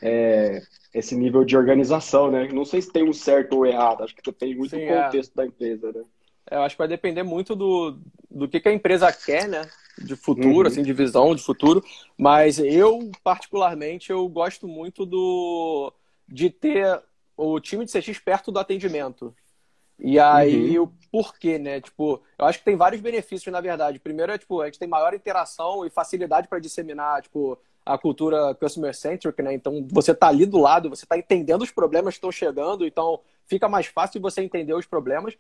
[0.03, 0.63] é
[0.93, 2.49] esse nível de organização, né?
[2.53, 5.05] Não sei se tem um certo ou errado, acho que depende muito Sim, do é.
[5.05, 5.37] contexto é.
[5.37, 6.03] da empresa, né?
[6.51, 7.99] É, eu acho que vai depender muito do,
[8.31, 9.63] do que, que a empresa quer, né?
[9.99, 10.67] De futuro, uhum.
[10.67, 11.85] assim, de visão de futuro.
[12.19, 15.93] Mas eu, particularmente, eu gosto muito do
[16.29, 17.03] de ter
[17.37, 19.35] o time de CX perto do atendimento.
[20.01, 20.85] E aí, uhum.
[20.85, 21.81] o porquê, né?
[21.81, 23.99] Tipo, eu acho que tem vários benefícios, na verdade.
[23.99, 28.55] Primeiro é, tipo, a gente tem maior interação e facilidade para disseminar, tipo, a cultura
[28.55, 29.53] customer-centric, né?
[29.53, 33.21] Então, você tá ali do lado, você tá entendendo os problemas que estão chegando, então
[33.47, 35.37] fica mais fácil você entender os problemas.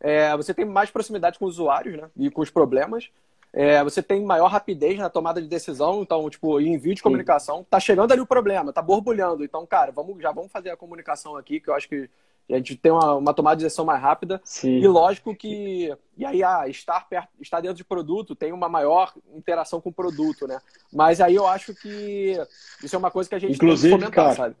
[0.00, 2.08] É, você tem mais proximidade com os usuários, né?
[2.16, 3.10] E com os problemas.
[3.52, 7.58] É, você tem maior rapidez na tomada de decisão, então, tipo, envio de comunicação.
[7.58, 7.66] Sim.
[7.68, 9.42] Tá chegando ali o problema, tá borbulhando.
[9.42, 12.08] Então, cara, vamos, já vamos fazer a comunicação aqui, que eu acho que
[12.54, 14.40] a gente tem uma, uma tomada de decisão mais rápida.
[14.44, 14.78] Sim.
[14.78, 15.94] E lógico que.
[16.16, 19.92] E aí, ah, estar, perto, estar dentro de produto tem uma maior interação com o
[19.92, 20.58] produto, né?
[20.92, 22.36] Mas aí eu acho que
[22.82, 24.56] isso é uma coisa que a gente inclusive, tem que comentar, cara, sabe?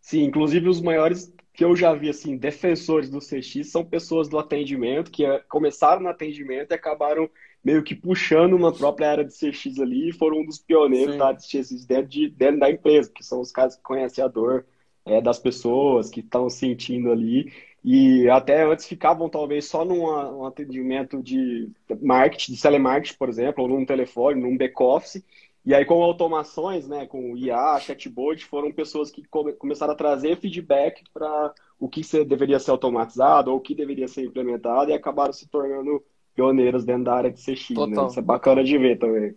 [0.00, 4.38] Sim, inclusive os maiores que eu já vi, assim, defensores do CX são pessoas do
[4.38, 7.30] atendimento que eh, começaram no atendimento e acabaram
[7.64, 11.38] meio que puxando uma própria área de CX ali e foram um dos pioneiros área
[11.38, 14.66] de CX dentro, de, dentro da empresa, que são os caras que conhecem a dor
[15.06, 17.52] é, das pessoas, que estão sentindo ali.
[17.82, 21.70] E até antes ficavam talvez só num atendimento de
[22.02, 25.24] marketing, de telemarketing, por exemplo, ou num telefone, num back-office.
[25.64, 30.36] E aí, com automações, né, com IA, chatbot, foram pessoas que come começaram a trazer
[30.36, 35.32] feedback para o que deveria ser automatizado ou o que deveria ser implementado e acabaram
[35.32, 36.02] se tornando
[36.34, 37.70] pioneiros dentro da área de CX.
[37.70, 38.06] Né?
[38.06, 39.34] Isso é bacana de ver também.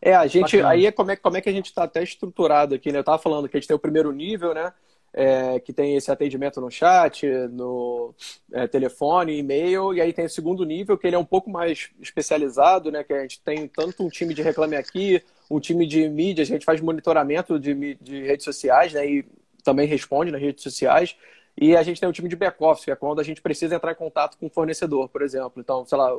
[0.00, 0.56] É, a gente.
[0.56, 0.68] Bacana.
[0.70, 2.98] Aí é como, é como é que a gente está até estruturado aqui, né?
[2.98, 4.72] Eu estava falando que a gente tem o primeiro nível, né?
[5.12, 8.14] É, que tem esse atendimento no chat, no
[8.52, 11.90] é, telefone, e-mail, e aí tem o segundo nível, que ele é um pouco mais
[12.00, 13.02] especializado, né?
[13.02, 15.20] Que a gente tem tanto um time de reclame aqui,
[15.50, 19.04] um time de mídia, a gente faz monitoramento de, de redes sociais, né?
[19.04, 19.24] E
[19.64, 21.16] também responde nas redes sociais.
[21.60, 23.92] E a gente tem um time de back-office, que é quando a gente precisa entrar
[23.92, 25.54] em contato com o fornecedor, por exemplo.
[25.56, 26.16] Então, sei lá,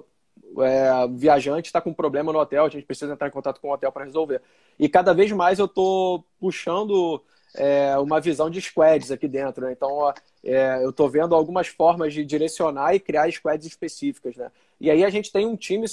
[0.59, 3.69] é, viajante está com um problema no hotel, a gente precisa entrar em contato com
[3.69, 4.41] o hotel para resolver.
[4.77, 7.21] E cada vez mais eu estou puxando
[7.55, 9.65] é, uma visão de squads aqui dentro.
[9.65, 9.73] Né?
[9.73, 14.35] Então, é, eu estou vendo algumas formas de direcionar e criar squads específicas.
[14.35, 14.51] Né?
[14.79, 15.85] E aí a gente tem um time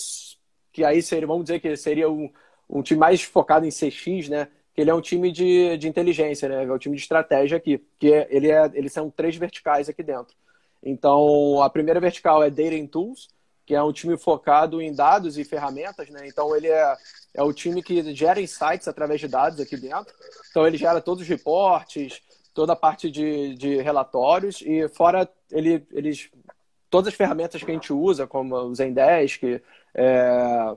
[0.73, 2.31] que aí seria, vamos dizer que seria um,
[2.69, 4.49] um time mais focado em CX, né?
[4.81, 6.65] ele é um time de, de inteligência, né?
[6.65, 10.03] É um time de estratégia aqui, que é, ele é, eles são três verticais aqui
[10.03, 10.35] dentro.
[10.83, 13.29] Então, a primeira vertical é Data and Tools,
[13.67, 16.27] que é um time focado em dados e ferramentas, né?
[16.27, 16.97] Então, ele é,
[17.35, 20.15] é o time que gera insights através de dados aqui dentro.
[20.51, 22.21] Então, ele gera todos os reportes,
[22.55, 26.31] toda a parte de, de relatórios e fora ele, eles
[26.91, 29.63] todas as ferramentas que a gente usa, como o Zendesk,
[29.95, 30.77] é,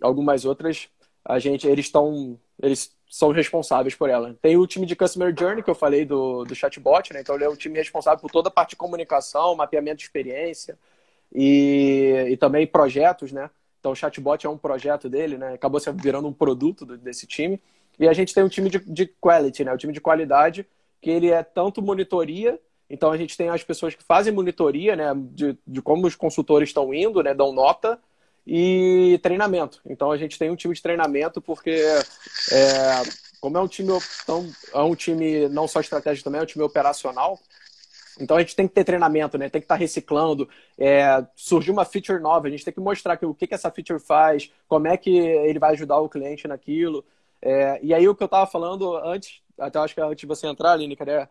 [0.00, 0.88] algumas outras,
[1.24, 4.36] a gente eles estão eles são responsáveis por ela.
[4.40, 7.20] Tem o time de Customer Journey, que eu falei do, do chatbot, né?
[7.20, 10.78] Então ele é o time responsável por toda a parte de comunicação, mapeamento de experiência
[11.32, 13.50] e, e também projetos, né?
[13.80, 15.54] Então o chatbot é um projeto dele, né?
[15.54, 17.60] Acabou se virando um produto desse time.
[17.98, 19.72] E a gente tem um time de, de quality, né?
[19.72, 20.66] O time de qualidade,
[21.00, 25.12] que ele é tanto monitoria, então a gente tem as pessoas que fazem monitoria, né?
[25.32, 27.32] De, de como os consultores estão indo, né?
[27.32, 27.98] Dão nota
[28.46, 29.80] e treinamento.
[29.86, 33.02] Então a gente tem um time de treinamento porque é,
[33.40, 33.92] como é um time
[34.26, 37.38] tão, é um time não só estratégico também, é um time operacional.
[38.20, 39.48] Então a gente tem que ter treinamento, né?
[39.48, 40.48] Tem que estar reciclando.
[40.78, 43.70] É, surgiu uma feature nova, a gente tem que mostrar que, o que, que essa
[43.70, 47.04] feature faz, como é que ele vai ajudar o cliente naquilo.
[47.42, 50.46] É, e aí o que eu estava falando antes, até acho que antes de você
[50.46, 51.28] entrar, Lineker, é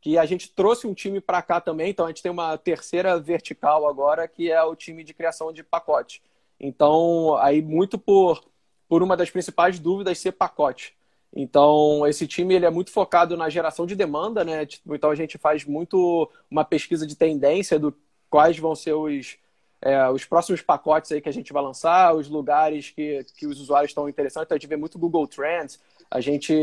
[0.00, 1.90] que a gente trouxe um time para cá também.
[1.90, 5.62] Então a gente tem uma terceira vertical agora, que é o time de criação de
[5.62, 6.20] pacote.
[6.58, 8.44] Então, aí muito por,
[8.88, 10.96] por uma das principais dúvidas ser pacote.
[11.34, 14.66] Então, esse time ele é muito focado na geração de demanda, né?
[14.66, 17.94] Tipo, então, a gente faz muito uma pesquisa de tendência do
[18.28, 19.38] quais vão ser os,
[19.80, 23.60] é, os próximos pacotes aí que a gente vai lançar, os lugares que, que os
[23.60, 24.46] usuários estão interessados.
[24.46, 26.54] Então, a gente vê muito Google Trends, a gente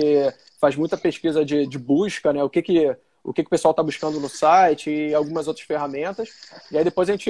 [0.61, 2.43] faz muita pesquisa de, de busca, né?
[2.43, 5.65] O que que o que, que o pessoal está buscando no site e algumas outras
[5.65, 6.29] ferramentas.
[6.71, 7.29] E aí depois a gente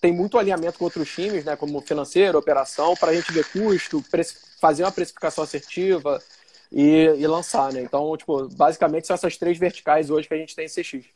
[0.00, 4.02] tem muito alinhamento com outros times, né, como financeiro, operação, para a gente ver custo,
[4.60, 6.20] fazer uma precificação assertiva
[6.70, 7.82] e, e, lançar, né?
[7.82, 11.06] Então, tipo, basicamente são essas três verticais hoje que a gente tem em CX.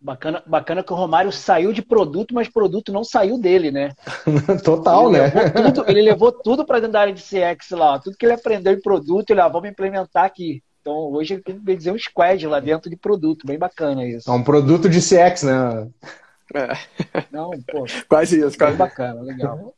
[0.00, 3.92] Bacana, bacana que o Romário saiu de produto, mas produto não saiu dele, né?
[4.62, 5.24] Total, ele né?
[5.24, 7.98] Levou tudo, ele levou tudo para dentro da área de CX lá.
[7.98, 10.62] Tudo que ele aprendeu em produto, ele, ah, vamos implementar aqui.
[10.80, 13.44] Então, hoje ele tem que dizer um squad lá dentro de produto.
[13.44, 14.30] Bem bacana isso.
[14.30, 15.88] É um produto de CX, né?
[16.54, 17.22] É.
[17.30, 17.84] Não, pô.
[18.08, 18.76] Quase isso, quase.
[18.76, 19.74] Bacana, legal.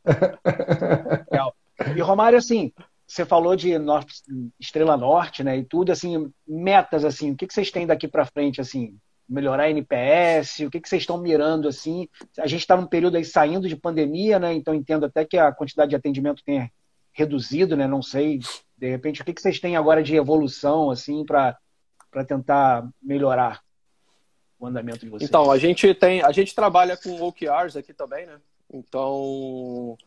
[1.29, 1.55] legal.
[1.95, 2.71] E Romário, assim,
[3.11, 4.21] você falou de Norte,
[4.59, 8.25] Estrela Norte, né, e tudo, assim, metas, assim, o que, que vocês têm daqui para
[8.25, 12.07] frente, assim, melhorar NPS, o que, que vocês estão mirando, assim,
[12.39, 15.51] a gente está num período aí saindo de pandemia, né, então entendo até que a
[15.51, 16.71] quantidade de atendimento tenha
[17.11, 18.39] reduzido, né, não sei,
[18.77, 21.57] de repente, o que, que vocês têm agora de evolução, assim, para
[22.25, 23.61] tentar melhorar?
[24.61, 25.27] O andamento de vocês?
[25.27, 28.39] Então, a gente tem, a gente trabalha com OKRs aqui também, né?
[28.71, 29.97] Então,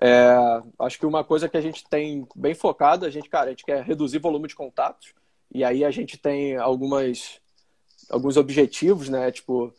[0.00, 0.34] é,
[0.78, 3.64] acho que uma coisa que a gente tem bem focado, a gente, cara, a gente
[3.64, 5.12] quer reduzir volume de contatos,
[5.52, 7.38] e aí a gente tem algumas,
[8.10, 9.30] alguns objetivos, né?
[9.30, 9.72] Tipo,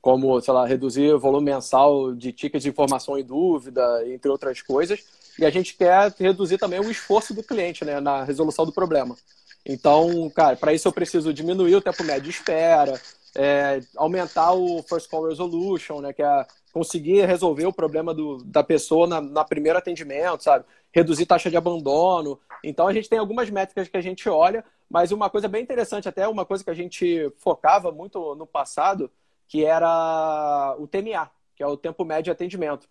[0.00, 4.62] como, sei lá, reduzir o volume mensal de tickets de informação e dúvida, entre outras
[4.62, 5.04] coisas.
[5.38, 9.16] E a gente quer reduzir também o esforço do cliente, né, na resolução do problema.
[9.64, 13.00] Então, cara, para isso eu preciso diminuir o tempo médio de espera,
[13.36, 18.64] é, aumentar o first call resolution, né, que é conseguir resolver o problema do, da
[18.64, 20.64] pessoa na, na primeiro atendimento, sabe?
[20.90, 22.40] Reduzir taxa de abandono.
[22.64, 26.08] Então a gente tem algumas métricas que a gente olha, mas uma coisa bem interessante,
[26.08, 29.10] até uma coisa que a gente focava muito no passado,
[29.48, 32.88] que era o TMA, que é o tempo médio de atendimento.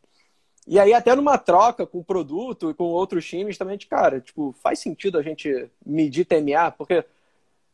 [0.68, 4.54] e aí, até numa troca com o produto e com outros times, também, cara, tipo,
[4.62, 7.04] faz sentido a gente medir TMA, porque,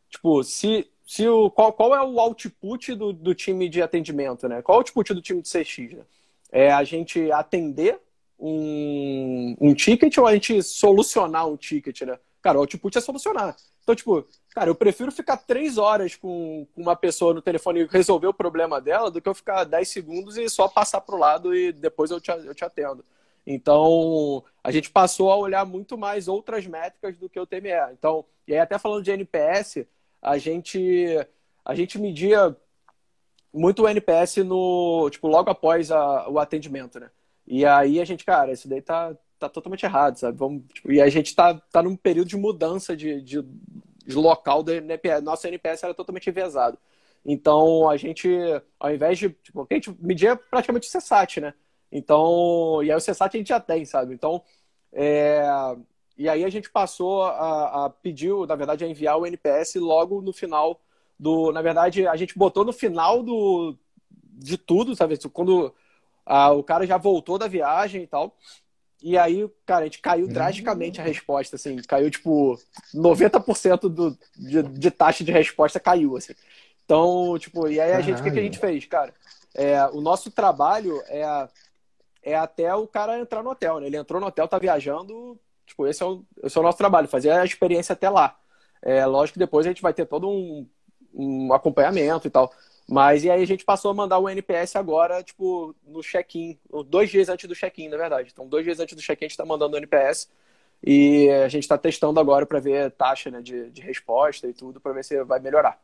[0.10, 4.62] tipo, se, se o, qual, qual é o output do, do time de atendimento, né?
[4.62, 6.04] Qual é o output do time de CX, né?
[6.52, 7.98] É a gente atender
[8.38, 12.20] um, um ticket ou a gente solucionar um ticket, né?
[12.42, 13.56] Cara, o output é solucionar.
[13.82, 18.28] Então, tipo, cara, eu prefiro ficar três horas com, uma pessoa no telefone e resolver
[18.28, 21.72] o problema dela do que eu ficar dez segundos e só passar pro lado e
[21.72, 23.04] depois eu te, eu te atendo.
[23.46, 27.94] Então, a gente passou a olhar muito mais outras métricas do que o TME.
[27.94, 29.88] Então, e aí até falando de NPS,
[30.22, 31.08] a gente,
[31.64, 32.56] a gente media
[33.54, 37.10] muito o NPS no, tipo, logo após a, o atendimento, né?
[37.46, 40.38] E aí a gente, cara, isso daí tá, tá totalmente errado, sabe?
[40.38, 44.64] Vamos, tipo, e a gente tá, tá num período de mudança de, de, de local
[44.64, 45.24] da NPS.
[45.24, 46.78] Nosso NPS era totalmente envezado.
[47.26, 48.30] Então, a gente,
[48.80, 49.30] ao invés de.
[49.30, 51.54] Tipo, a gente media praticamente o CSAT, né?
[51.92, 54.14] Então, e aí o CSAT a gente já tem, sabe?
[54.14, 54.44] Então,
[54.94, 55.44] é,
[56.18, 60.22] e aí a gente passou a, a pediu, na verdade, a enviar o NPS logo
[60.22, 60.82] no final
[61.20, 61.52] do.
[61.52, 63.78] Na verdade, a gente botou no final do,
[64.34, 65.18] de tudo, sabe?
[65.32, 65.74] Quando
[66.26, 68.36] a, o cara já voltou da viagem e tal.
[69.02, 70.34] E aí, cara, a gente caiu uhum.
[70.34, 72.60] drasticamente a resposta, assim, caiu tipo
[72.96, 76.34] 90% do, de, de taxa de resposta caiu, assim.
[76.84, 79.14] Então, tipo, e aí a gente, o que, que, a gente fez, cara?
[79.54, 81.48] É, o nosso trabalho é,
[82.24, 83.88] é até o cara entrar no hotel, né?
[83.88, 87.08] Ele entrou no hotel, tá viajando, tipo, esse é o, esse é o nosso trabalho,
[87.08, 88.36] fazer a experiência até lá.
[88.82, 90.68] É, lógico que depois a gente vai ter todo um,
[91.14, 92.52] um acompanhamento e tal.
[92.90, 97.10] Mas e aí a gente passou a mandar o NPS agora, tipo, no check-in, dois
[97.10, 98.30] dias antes do check-in, na verdade.
[98.32, 100.30] Então, dois dias antes do check-in a gente está mandando o NPS
[100.82, 104.80] e a gente está testando agora para ver taxa né, de, de resposta e tudo,
[104.80, 105.82] para ver se vai melhorar.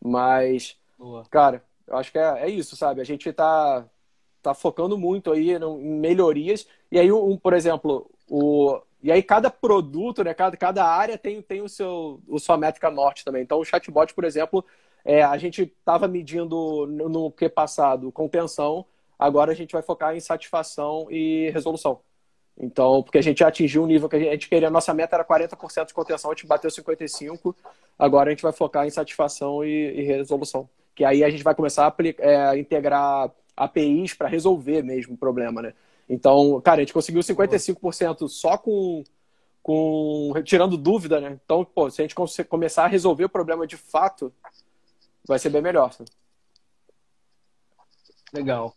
[0.00, 1.24] Mas, Boa.
[1.28, 3.00] cara, eu acho que é, é isso, sabe?
[3.00, 3.84] A gente está
[4.42, 6.68] tá focando muito aí em melhorias.
[6.92, 11.42] E aí, um, por exemplo, o, e aí cada produto, né, cada, cada área tem,
[11.42, 13.42] tem o seu o sua métrica norte também.
[13.42, 14.64] Então o chatbot, por exemplo,
[15.04, 18.86] é, a gente estava medindo no, no que passado contenção,
[19.18, 22.00] agora a gente vai focar em satisfação e resolução.
[22.56, 25.16] Então, porque a gente já atingiu um nível que a gente queria, a nossa meta
[25.16, 27.54] era 40% de contenção, a gente bateu 55%,
[27.98, 30.66] agora a gente vai focar em satisfação e, e resolução.
[30.94, 35.60] Que aí a gente vai começar a é, integrar APIs para resolver mesmo o problema,
[35.60, 35.74] né?
[36.08, 39.02] Então, cara, a gente conseguiu 55% só com,
[39.62, 41.38] com tirando dúvida, né?
[41.44, 42.14] Então, pô, se a gente
[42.48, 44.32] começar a resolver o problema de fato,
[45.26, 45.94] vai ser bem melhor.
[48.32, 48.74] Legal.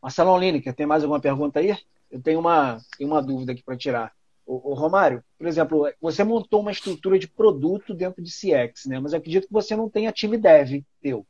[0.00, 1.76] Marcelo Lineker, tem mais alguma pergunta aí?
[2.10, 4.12] Eu tenho uma, tenho uma dúvida aqui para tirar.
[4.46, 8.98] O, o, Romário, por exemplo, você montou uma estrutura de produto dentro de CX, né?
[8.98, 11.26] mas eu acredito que você não tenha time dev teu.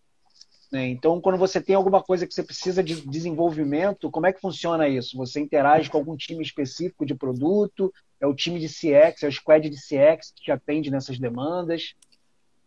[0.70, 0.88] Né?
[0.88, 4.88] Então, quando você tem alguma coisa que você precisa de desenvolvimento, como é que funciona
[4.88, 5.16] isso?
[5.16, 7.92] Você interage com algum time específico de produto?
[8.20, 11.94] É o time de CX, é o squad de CX que te atende nessas demandas?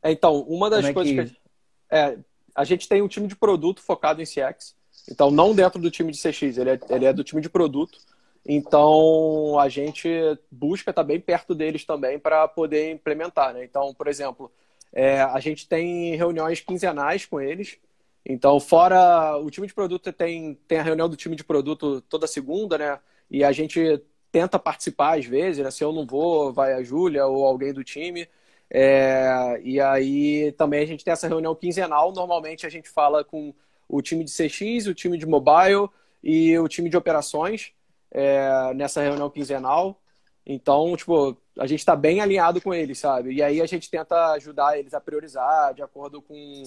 [0.01, 1.33] É, então, uma das é coisas que...
[1.33, 1.41] que
[1.89, 2.17] é,
[2.53, 4.75] a gente tem um time de produto focado em CX.
[5.09, 7.97] Então, não dentro do time de CX, ele é, ele é do time de produto.
[8.45, 10.09] Então, a gente
[10.51, 13.53] busca estar bem perto deles também para poder implementar.
[13.53, 13.63] Né?
[13.63, 14.51] Então, por exemplo,
[14.91, 17.77] é, a gente tem reuniões quinzenais com eles.
[18.25, 22.27] Então, fora o time de produto tem, tem a reunião do time de produto toda
[22.27, 22.99] segunda, né?
[23.29, 25.69] E a gente tenta participar às vezes, né?
[25.71, 28.27] Se eu não vou, vai a Júlia ou alguém do time.
[28.69, 32.11] É, e aí também a gente tem essa reunião quinzenal.
[32.13, 33.53] Normalmente a gente fala com
[33.87, 35.89] o time de CX, o time de mobile
[36.23, 37.73] e o time de operações
[38.11, 39.99] é, nessa reunião quinzenal.
[40.45, 43.33] Então, tipo, a gente está bem alinhado com eles, sabe?
[43.33, 46.63] E aí a gente tenta ajudar eles a priorizar de acordo com,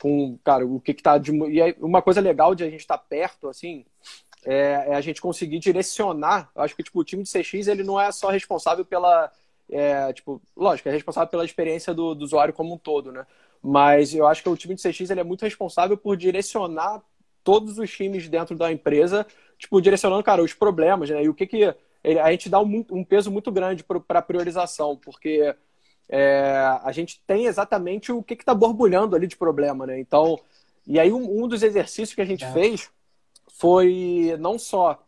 [0.00, 1.32] com cara, o que, que tá de.
[1.48, 3.84] E aí, uma coisa legal de a gente estar tá perto, assim,
[4.44, 6.50] é, é, a gente conseguir direcionar.
[6.54, 9.30] Eu acho que tipo, o time de CX ele não é só responsável pela
[9.70, 13.26] é, tipo, lógico, é responsável pela experiência do, do, usuário como um todo, né?
[13.62, 17.02] Mas eu acho que o time de CX ele é muito responsável por direcionar
[17.42, 19.26] todos os times dentro da empresa,
[19.58, 21.24] tipo, direcionando, cara, os problemas, né?
[21.24, 21.74] E o que que...
[22.22, 25.54] A gente dá um, um peso muito grande para a priorização, porque
[26.08, 30.00] é, a gente tem exatamente o que está borbulhando ali de problema, né?
[30.00, 30.38] Então,
[30.86, 32.52] e aí um, um dos exercícios que a gente é.
[32.52, 32.90] fez
[33.52, 35.00] foi não só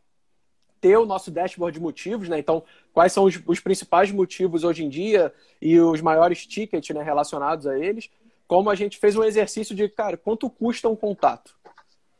[0.80, 2.38] ter o nosso dashboard de motivos, né?
[2.38, 7.02] Então, quais são os, os principais motivos hoje em dia e os maiores tickets né,
[7.02, 8.10] relacionados a eles,
[8.46, 11.56] como a gente fez um exercício de, cara, quanto custa um contato?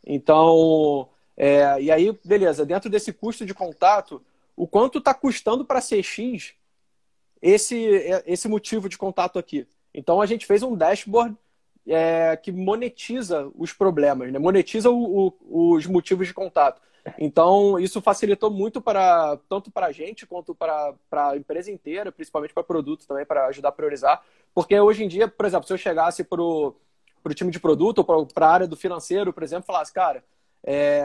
[0.06, 4.22] Então, é, e aí, beleza, dentro desse custo de contato,
[4.56, 6.54] o quanto está custando para CX
[7.42, 7.76] esse,
[8.26, 9.66] esse motivo de contato aqui?
[9.92, 11.36] Então, a gente fez um dashboard
[11.86, 14.38] é, que monetiza os problemas, né?
[14.38, 16.80] monetiza o, o, os motivos de contato.
[17.18, 22.54] Então, isso facilitou muito para tanto para a gente quanto para a empresa inteira, principalmente
[22.54, 24.22] para produto também, para ajudar a priorizar.
[24.54, 26.74] Porque hoje em dia, por exemplo, se eu chegasse para o
[27.34, 30.24] time de produto ou para a área do financeiro, por exemplo, falasse, cara,
[30.62, 31.04] é,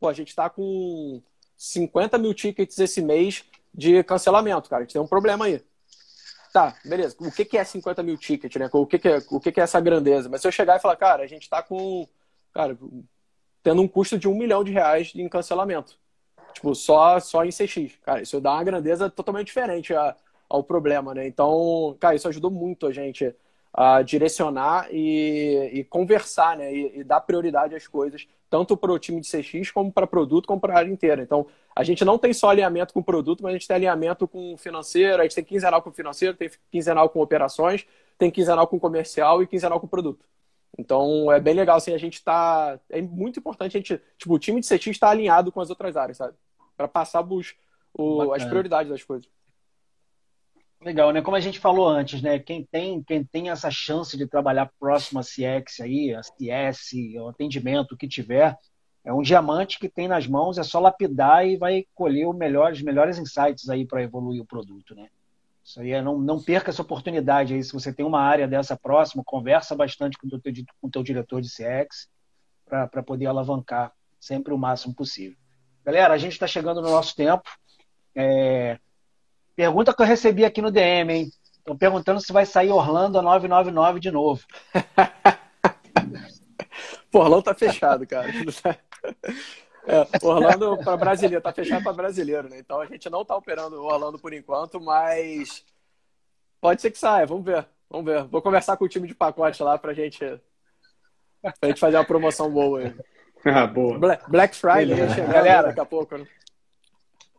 [0.00, 1.22] pô, a gente está com
[1.56, 5.62] 50 mil tickets esse mês de cancelamento, cara, a gente tem um problema aí.
[6.52, 7.16] Tá, beleza.
[7.20, 8.68] O que, que é 50 mil tickets, né?
[8.72, 10.28] O que, que, é, o que, que é essa grandeza?
[10.28, 12.08] Mas se eu chegar e falar, cara, a gente está com.
[12.52, 12.78] Cara,
[13.62, 15.98] tendo um custo de um milhão de reais em cancelamento.
[16.54, 17.98] Tipo, só, só em CX.
[18.02, 20.16] Cara, isso dá uma grandeza totalmente diferente a,
[20.48, 21.26] ao problema, né?
[21.26, 23.34] Então, cara, isso ajudou muito a gente
[23.76, 26.74] a direcionar e, e conversar, né?
[26.74, 30.46] E, e, dar prioridade às coisas, tanto para o time de CX, como para produto,
[30.46, 31.22] como para a área inteira.
[31.22, 34.26] Então, a gente não tem só alinhamento com o produto, mas a gente tem alinhamento
[34.26, 38.30] com o financeiro, a gente tem quinzenal com o financeiro, tem quinzenal com operações, tem
[38.30, 40.24] quinzenal com comercial e quinzenal com produto.
[40.78, 42.80] Então é bem legal, assim, a gente tá.
[42.88, 44.00] É muito importante a gente.
[44.16, 46.34] Tipo, o time de CX está alinhado com as outras áreas, sabe?
[46.76, 47.54] Para passar os,
[47.92, 49.28] o, as prioridades das coisas.
[50.80, 51.22] Legal, né?
[51.22, 52.38] Como a gente falou antes, né?
[52.38, 57.28] Quem tem, quem tem essa chance de trabalhar próximo a CX aí, a CS, o
[57.28, 58.56] atendimento, o que tiver,
[59.04, 62.82] é um diamante que tem nas mãos, é só lapidar e vai colher melhor, os
[62.82, 65.08] melhores insights aí para evoluir o produto, né?
[65.64, 67.62] Isso aí é, não, não perca essa oportunidade aí.
[67.62, 71.02] Se você tem uma área dessa próxima, conversa bastante com o teu, com o teu
[71.02, 72.08] diretor de CX
[72.64, 75.36] para poder alavancar sempre o máximo possível.
[75.84, 77.48] Galera, a gente está chegando no nosso tempo.
[78.14, 78.78] É...
[79.56, 81.30] Pergunta que eu recebi aqui no DM, hein?
[81.56, 84.44] Estão perguntando se vai sair Orlando a 999 de novo.
[87.10, 88.28] Pô, Orlando tá fechado, cara.
[89.88, 92.58] É, Orlando para brasileiro, tá fechado para brasileiro, né?
[92.58, 95.64] Então a gente não tá operando o Orlando por enquanto, mas
[96.60, 97.64] pode ser que saia, vamos ver.
[97.88, 98.24] Vamos ver.
[98.24, 100.18] Vou conversar com o time de pacote lá pra gente,
[101.40, 102.96] pra gente fazer uma promoção boa aí.
[103.44, 103.96] Ah, boa.
[104.26, 106.26] Black Friday galera daqui a pouco, né?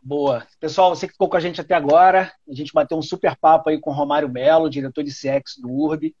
[0.02, 0.46] Boa.
[0.60, 3.70] Pessoal, você que ficou com a gente até agora, a gente bateu um super papo
[3.70, 6.14] aí com o Romário Melo, diretor de CX do URB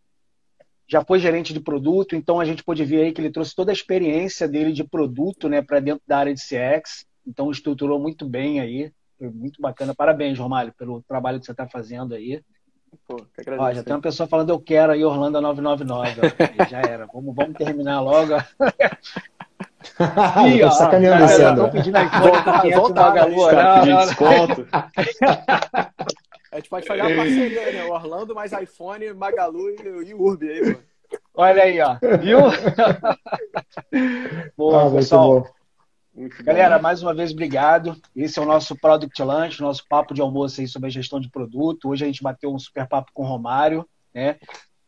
[0.88, 3.70] já foi gerente de produto, então a gente pôde ver aí que ele trouxe toda
[3.70, 8.26] a experiência dele de produto né, para dentro da área de CX, então estruturou muito
[8.26, 9.94] bem aí, foi muito bacana.
[9.94, 12.42] Parabéns, Romário, pelo trabalho que você está fazendo aí.
[13.06, 13.16] Pô,
[13.58, 16.20] Ó, já tem uma pessoa falando eu quero aí Orlando 999.
[16.20, 16.24] Ó,
[16.70, 17.06] já era.
[17.12, 18.32] Vamos, vamos terminar logo.
[20.48, 23.80] Ih, ó, sacaneando esse Estão pedindo iPhone voltar, voltar, Magalu.
[23.80, 24.68] Pedindo desconto.
[26.50, 27.84] A gente pode fazer uma parceria, né?
[27.84, 30.82] Orlando mais iPhone, Magalu e, e Urb aí, mano.
[31.34, 31.96] Olha aí, ó.
[32.20, 32.38] Viu?
[34.56, 35.46] Boa, ah, pessoal.
[36.42, 37.96] Galera, mais uma vez, obrigado.
[38.16, 41.30] Esse é o nosso Product Lunch, nosso papo de almoço aí sobre a gestão de
[41.30, 41.90] produto.
[41.90, 44.36] Hoje a gente bateu um super papo com o Romário, né?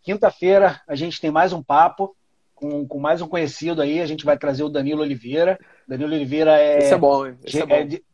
[0.02, 2.16] Quinta-feira a gente tem mais um papo
[2.60, 4.00] com, com mais um conhecido aí.
[4.00, 5.58] A gente vai trazer o Danilo Oliveira.
[5.88, 6.78] Danilo Oliveira é.
[6.78, 7.36] Esse é bom, hein?
[7.42, 7.74] Esse é, bom.
[7.74, 8.04] é de,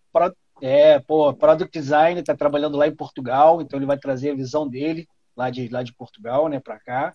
[0.63, 4.67] é, pô, Product Design está trabalhando lá em Portugal, então ele vai trazer a visão
[4.67, 7.13] dele lá de, lá de Portugal, né, para cá.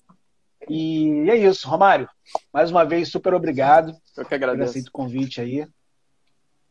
[0.69, 2.07] E é isso, Romário.
[2.53, 3.95] Mais uma vez, super obrigado.
[4.15, 4.65] Eu que agradeço.
[4.65, 5.65] Por aceito o convite aí.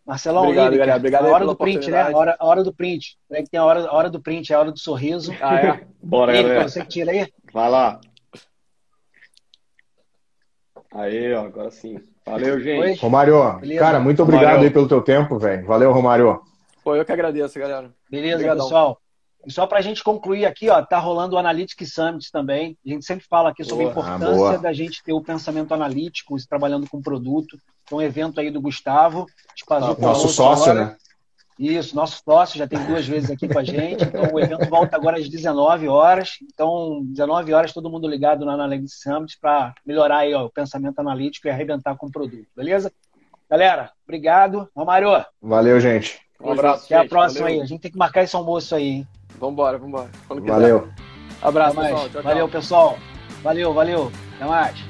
[0.06, 2.02] Marcelão, obrigado, Lírica, obrigado a hora do print, né?
[2.02, 3.18] A hora, a hora do print.
[3.32, 5.32] É que tem a hora, a hora do print, é a hora do sorriso.
[5.40, 5.86] Ah, é?
[6.00, 6.68] Bora, Lírica, galera.
[6.68, 7.28] Você que tira aí?
[7.52, 8.00] Vai lá.
[10.92, 12.00] Aí, ó, agora sim.
[12.26, 12.80] Valeu, gente.
[12.80, 12.94] Oi?
[12.94, 13.80] Romário, Beleza.
[13.80, 14.64] cara, muito obrigado Romário.
[14.64, 15.66] aí pelo teu tempo, velho.
[15.66, 16.40] Valeu, Romário.
[16.82, 17.90] Pô, eu que agradeço, galera.
[18.10, 18.64] Beleza, Obrigadão.
[18.64, 19.00] pessoal.
[19.46, 22.76] E só para a gente concluir aqui, ó, tá rolando o Analytics Summit também.
[22.84, 24.04] A gente sempre fala aqui sobre boa.
[24.04, 27.58] a importância ah, da gente ter o pensamento analítico, trabalhando com produto.
[27.84, 29.26] Então, um evento aí do Gustavo.
[29.70, 30.86] Ah, nosso sócio, agora.
[30.90, 30.96] né?
[31.60, 34.02] Isso, nosso sócio já tem duas vezes aqui com a gente.
[34.02, 36.38] Então, o evento volta agora às 19 horas.
[36.42, 40.98] Então, 19 horas, todo mundo ligado no Analytics Summit para melhorar aí, ó, o pensamento
[41.00, 42.90] analítico e arrebentar com o produto, beleza?
[43.50, 44.70] Galera, obrigado.
[44.74, 45.10] Romário.
[45.42, 46.18] Valeu, gente.
[46.40, 46.86] Um abraço.
[46.86, 47.06] Até gente.
[47.06, 47.56] a próxima Valeu.
[47.58, 47.62] aí.
[47.62, 49.08] A gente tem que marcar esse almoço aí, hein?
[49.38, 50.08] Vambora, vambora.
[50.28, 50.88] Valeu.
[51.42, 52.08] Abraço, pessoal.
[52.08, 52.98] Tchau, Valeu, pessoal.
[53.42, 54.12] Valeu, valeu.
[54.36, 54.89] Até mais.